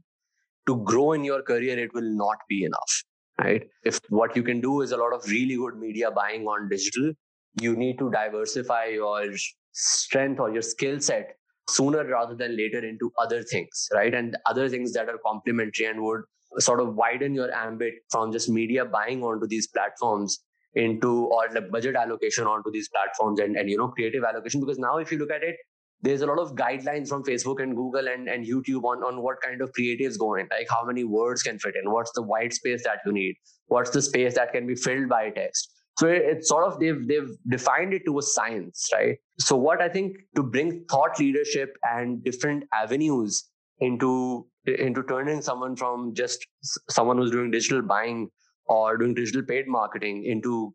to 0.67 0.77
grow 0.85 1.13
in 1.13 1.25
your 1.25 1.43
career 1.43 1.79
it 1.79 1.93
will 1.93 2.11
not 2.17 2.39
be 2.49 2.65
enough. 2.65 3.03
Right? 3.39 3.65
If 3.85 4.01
what 4.09 4.35
you 4.35 4.43
can 4.43 4.63
do 4.63 4.81
is 4.81 4.93
a 4.93 4.97
lot 4.97 5.13
of 5.13 5.29
really 5.29 5.57
good 5.57 5.77
media 5.77 6.11
buying 6.11 6.47
on 6.47 6.71
digital, 6.71 7.13
you 7.61 7.77
need 7.77 7.99
to 7.99 8.11
diversify 8.11 8.87
your 8.87 9.29
strength 9.77 10.41
or 10.41 10.51
your 10.51 10.63
skill 10.63 10.99
set 11.01 11.37
sooner 11.69 12.05
rather 12.05 12.35
than 12.35 12.57
later 12.57 12.79
into 12.79 13.11
other 13.19 13.43
things, 13.43 13.89
right? 13.93 14.15
And 14.15 14.37
other 14.47 14.69
things 14.69 14.93
that 14.93 15.09
are 15.09 15.19
complementary 15.25 15.87
and 15.87 16.03
would 16.03 16.23
sort 16.59 16.81
of 16.81 16.95
widen 16.95 17.35
your 17.35 17.53
ambit 17.55 17.95
from 18.11 18.33
just 18.33 18.49
media 18.49 18.85
buying 18.85 19.23
onto 19.23 19.47
these 19.47 19.67
platforms 19.67 20.39
into 20.75 21.27
or 21.27 21.49
the 21.53 21.61
budget 21.61 21.97
allocation 21.97 22.47
onto 22.47 22.71
these 22.71 22.89
platforms 22.89 23.41
and, 23.41 23.57
and 23.57 23.69
you 23.69 23.77
know 23.77 23.89
creative 23.89 24.25
allocation 24.25 24.61
because 24.61 24.79
now 24.79 24.99
if 24.99 25.11
you 25.11 25.19
look 25.19 25.31
at 25.31 25.43
it 25.43 25.57
there's 26.03 26.21
a 26.21 26.27
lot 26.27 26.39
of 26.39 26.55
guidelines 26.55 27.09
from 27.09 27.25
facebook 27.25 27.63
and 27.63 27.75
google 27.75 28.07
and, 28.09 28.29
and 28.29 28.47
youtube 28.47 28.85
on, 28.85 29.03
on 29.03 29.23
what 29.23 29.41
kind 29.43 29.63
of 29.63 29.73
creatives 29.73 30.19
go 30.19 30.35
in 30.35 30.47
like 30.51 30.67
how 30.71 30.85
many 30.85 31.03
words 31.03 31.43
can 31.43 31.59
fit 31.59 31.75
in 31.83 31.91
what's 31.91 32.13
the 32.15 32.23
white 32.23 32.53
space 32.53 32.85
that 32.85 32.99
you 33.07 33.13
need 33.13 33.35
what's 33.69 33.91
the 33.91 34.03
space 34.03 34.35
that 34.35 34.53
can 34.53 34.67
be 34.67 34.75
filled 34.75 35.09
by 35.09 35.31
text 35.31 35.73
so 35.99 36.07
it's 36.07 36.49
sort 36.49 36.65
of 36.65 36.79
they've 36.79 37.07
they've 37.09 37.31
defined 37.49 37.95
it 37.95 38.03
to 38.07 38.19
a 38.19 38.23
science 38.23 38.89
right? 38.93 39.17
So 39.39 39.57
what 39.57 39.81
i 39.81 39.89
think 39.89 40.17
to 40.35 40.43
bring 40.43 40.85
thought 40.91 41.19
leadership 41.19 41.77
and 41.83 42.23
different 42.25 42.65
avenues 42.73 43.45
into 43.81 44.47
into 44.67 45.03
turning 45.05 45.43
someone 45.43 45.77
from 45.77 46.15
just 46.15 46.47
someone 46.91 47.19
who's 47.19 47.31
doing 47.31 47.51
digital 47.51 47.83
buying 47.83 48.29
or 48.67 48.97
doing 48.97 49.15
digital 49.15 49.43
paid 49.43 49.67
marketing 49.69 50.25
into 50.25 50.75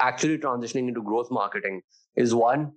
actually 0.00 0.38
transitioning 0.38 0.88
into 0.88 1.02
growth 1.02 1.28
marketing 1.30 1.80
is 2.16 2.34
one 2.34 2.72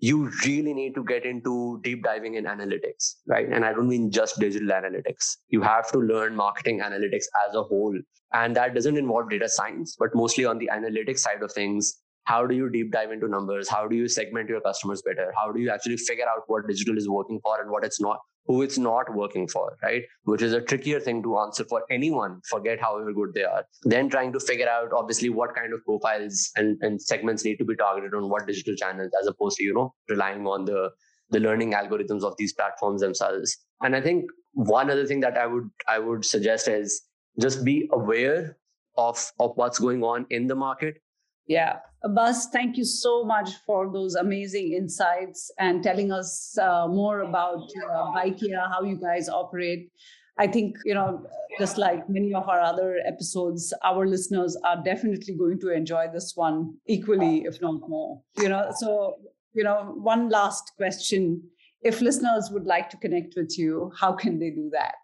you 0.00 0.30
really 0.46 0.72
need 0.72 0.94
to 0.94 1.04
get 1.04 1.24
into 1.24 1.80
deep 1.84 2.02
diving 2.02 2.34
in 2.34 2.44
analytics 2.44 3.14
right? 3.26 3.48
And 3.48 3.64
i 3.64 3.72
don't 3.72 3.88
mean 3.88 4.10
just 4.10 4.38
digital 4.40 4.68
analytics. 4.68 5.36
You 5.48 5.62
have 5.62 5.90
to 5.92 5.98
learn 5.98 6.34
marketing 6.34 6.80
analytics 6.80 7.24
as 7.46 7.54
a 7.54 7.62
whole. 7.62 7.98
And 8.32 8.54
that 8.56 8.74
doesn't 8.74 8.96
involve 8.96 9.30
data 9.30 9.48
science 9.48 9.96
but 9.98 10.14
mostly 10.14 10.44
on 10.44 10.58
the 10.58 10.70
analytics 10.72 11.18
side 11.18 11.42
of 11.42 11.52
things 11.52 11.98
how 12.32 12.40
do 12.46 12.54
you 12.54 12.70
deep 12.70 12.90
dive 12.96 13.12
into 13.16 13.28
numbers 13.36 13.68
how 13.76 13.86
do 13.92 13.96
you 14.00 14.08
segment 14.16 14.48
your 14.54 14.60
customers 14.68 15.02
better 15.10 15.32
how 15.38 15.50
do 15.52 15.60
you 15.60 15.70
actually 15.76 15.96
figure 16.08 16.28
out 16.34 16.42
what 16.54 16.68
digital 16.72 16.98
is 17.04 17.08
working 17.08 17.40
for 17.48 17.60
and 17.60 17.70
what 17.70 17.84
it's 17.90 18.00
not 18.08 18.28
who 18.46 18.62
it's 18.62 18.78
not 18.78 19.14
working 19.14 19.46
for, 19.46 19.76
right? 19.82 20.02
Which 20.24 20.42
is 20.42 20.52
a 20.52 20.60
trickier 20.60 20.98
thing 20.98 21.22
to 21.22 21.38
answer 21.38 21.64
for 21.64 21.84
anyone, 21.90 22.40
forget 22.48 22.80
however 22.80 23.12
good 23.12 23.34
they 23.34 23.44
are. 23.44 23.64
Then 23.84 24.08
trying 24.08 24.32
to 24.32 24.40
figure 24.40 24.68
out 24.68 24.88
obviously 24.92 25.28
what 25.28 25.54
kind 25.54 25.72
of 25.72 25.84
profiles 25.84 26.50
and, 26.56 26.76
and 26.80 27.00
segments 27.00 27.44
need 27.44 27.58
to 27.58 27.64
be 27.64 27.76
targeted 27.76 28.14
on 28.14 28.28
what 28.28 28.46
digital 28.46 28.74
channels 28.74 29.12
as 29.20 29.28
opposed 29.28 29.56
to, 29.58 29.64
you 29.64 29.74
know, 29.74 29.94
relying 30.08 30.46
on 30.46 30.64
the 30.64 30.90
the 31.32 31.38
learning 31.38 31.74
algorithms 31.74 32.24
of 32.24 32.34
these 32.38 32.52
platforms 32.52 33.02
themselves. 33.02 33.56
And 33.82 33.94
I 33.94 34.00
think 34.00 34.24
one 34.54 34.90
other 34.90 35.06
thing 35.06 35.20
that 35.20 35.38
I 35.38 35.46
would 35.46 35.68
I 35.88 36.00
would 36.00 36.24
suggest 36.24 36.66
is 36.66 37.02
just 37.40 37.64
be 37.64 37.88
aware 37.92 38.56
of 38.96 39.30
of 39.38 39.52
what's 39.54 39.78
going 39.78 40.02
on 40.02 40.26
in 40.30 40.48
the 40.48 40.56
market 40.56 40.96
yeah. 41.46 41.78
Abbas, 42.02 42.48
thank 42.52 42.76
you 42.76 42.84
so 42.84 43.24
much 43.24 43.50
for 43.66 43.92
those 43.92 44.14
amazing 44.14 44.72
insights 44.72 45.50
and 45.58 45.82
telling 45.82 46.10
us 46.10 46.56
uh, 46.58 46.88
more 46.88 47.20
about 47.20 47.68
uh, 47.90 48.12
how 48.12 48.82
you 48.82 48.96
guys 48.96 49.28
operate. 49.28 49.90
I 50.38 50.46
think, 50.46 50.76
you 50.86 50.94
know, 50.94 51.22
just 51.58 51.76
like 51.76 52.08
many 52.08 52.32
of 52.32 52.48
our 52.48 52.60
other 52.60 52.96
episodes, 53.06 53.74
our 53.84 54.06
listeners 54.06 54.56
are 54.64 54.82
definitely 54.82 55.34
going 55.34 55.60
to 55.60 55.74
enjoy 55.74 56.06
this 56.10 56.32
one 56.34 56.76
equally, 56.86 57.44
if 57.44 57.60
not 57.60 57.80
more. 57.86 58.22
You 58.38 58.48
know, 58.48 58.70
so, 58.76 59.16
you 59.52 59.62
know, 59.62 59.92
one 59.96 60.30
last 60.30 60.72
question. 60.78 61.42
If 61.82 62.00
listeners 62.00 62.48
would 62.50 62.64
like 62.64 62.88
to 62.90 62.96
connect 62.96 63.34
with 63.36 63.58
you, 63.58 63.92
how 64.00 64.12
can 64.12 64.38
they 64.38 64.48
do 64.50 64.70
that? 64.72 64.94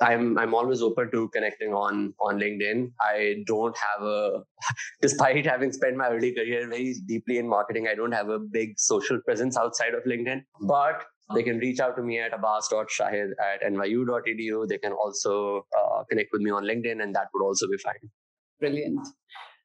I'm 0.00 0.38
I'm 0.38 0.54
always 0.54 0.82
open 0.82 1.10
to 1.12 1.28
connecting 1.30 1.72
on 1.72 2.14
on 2.20 2.38
LinkedIn. 2.38 2.92
I 3.00 3.42
don't 3.46 3.76
have 3.76 4.02
a, 4.06 4.42
despite 5.00 5.46
having 5.46 5.72
spent 5.72 5.96
my 5.96 6.08
early 6.08 6.32
career 6.34 6.68
very 6.68 6.94
deeply 7.06 7.38
in 7.38 7.48
marketing, 7.48 7.88
I 7.88 7.94
don't 7.94 8.12
have 8.12 8.28
a 8.28 8.38
big 8.38 8.78
social 8.78 9.20
presence 9.20 9.56
outside 9.56 9.94
of 9.94 10.04
LinkedIn. 10.04 10.42
But 10.60 11.04
they 11.34 11.42
can 11.42 11.58
reach 11.58 11.80
out 11.80 11.96
to 11.96 12.02
me 12.02 12.20
at 12.20 12.32
abbas.shahid 12.32 13.30
at 13.40 13.62
nyu.edu. 13.72 14.68
They 14.68 14.78
can 14.78 14.92
also 14.92 15.66
uh, 15.76 16.04
connect 16.08 16.30
with 16.32 16.42
me 16.42 16.50
on 16.50 16.64
LinkedIn, 16.64 17.02
and 17.02 17.14
that 17.14 17.28
would 17.34 17.44
also 17.44 17.66
be 17.68 17.78
fine. 17.78 18.10
Brilliant. 18.60 19.00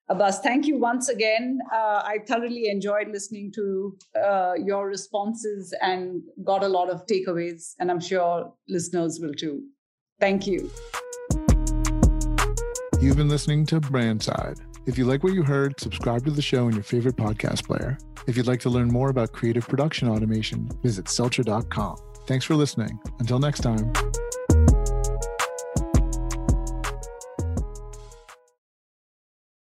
Abbas, 0.10 0.40
thank 0.40 0.66
you 0.66 0.78
once 0.78 1.08
again. 1.08 1.60
Uh, 1.72 2.02
I 2.04 2.18
thoroughly 2.28 2.68
enjoyed 2.68 3.08
listening 3.10 3.52
to 3.56 3.98
uh, 4.22 4.54
your 4.58 4.88
responses 4.88 5.74
and 5.82 6.22
got 6.44 6.64
a 6.64 6.68
lot 6.68 6.90
of 6.90 7.06
takeaways, 7.06 7.76
and 7.80 7.90
I'm 7.90 8.02
sure 8.02 8.52
listeners 8.68 9.20
will 9.22 9.34
too. 9.34 9.62
Thank 10.22 10.48
you. 10.48 10.70
You've 13.02 13.18
been 13.18 13.28
listening 13.28 13.66
to 13.66 13.80
Brandside. 13.80 14.60
If 14.86 14.98
you 14.98 15.06
like 15.06 15.24
what 15.24 15.34
you 15.34 15.42
heard, 15.42 15.80
subscribe 15.80 16.24
to 16.26 16.32
the 16.32 16.42
show 16.42 16.68
in 16.68 16.76
your 16.76 16.84
favorite 16.84 17.16
podcast 17.16 17.66
player. 17.66 17.98
If 18.28 18.38
you'd 18.38 18.48
like 18.48 18.60
to 18.62 18.70
learn 18.70 18.88
more 18.88 19.10
about 19.10 19.32
creative 19.32 19.68
production 19.68 20.08
automation, 20.08 20.70
visit 20.84 21.06
Celtra.com. 21.06 21.98
Thanks 22.28 22.46
for 22.46 22.56
listening. 22.56 23.00
Until 23.20 23.40
next 23.40 23.62
time. 23.62 23.92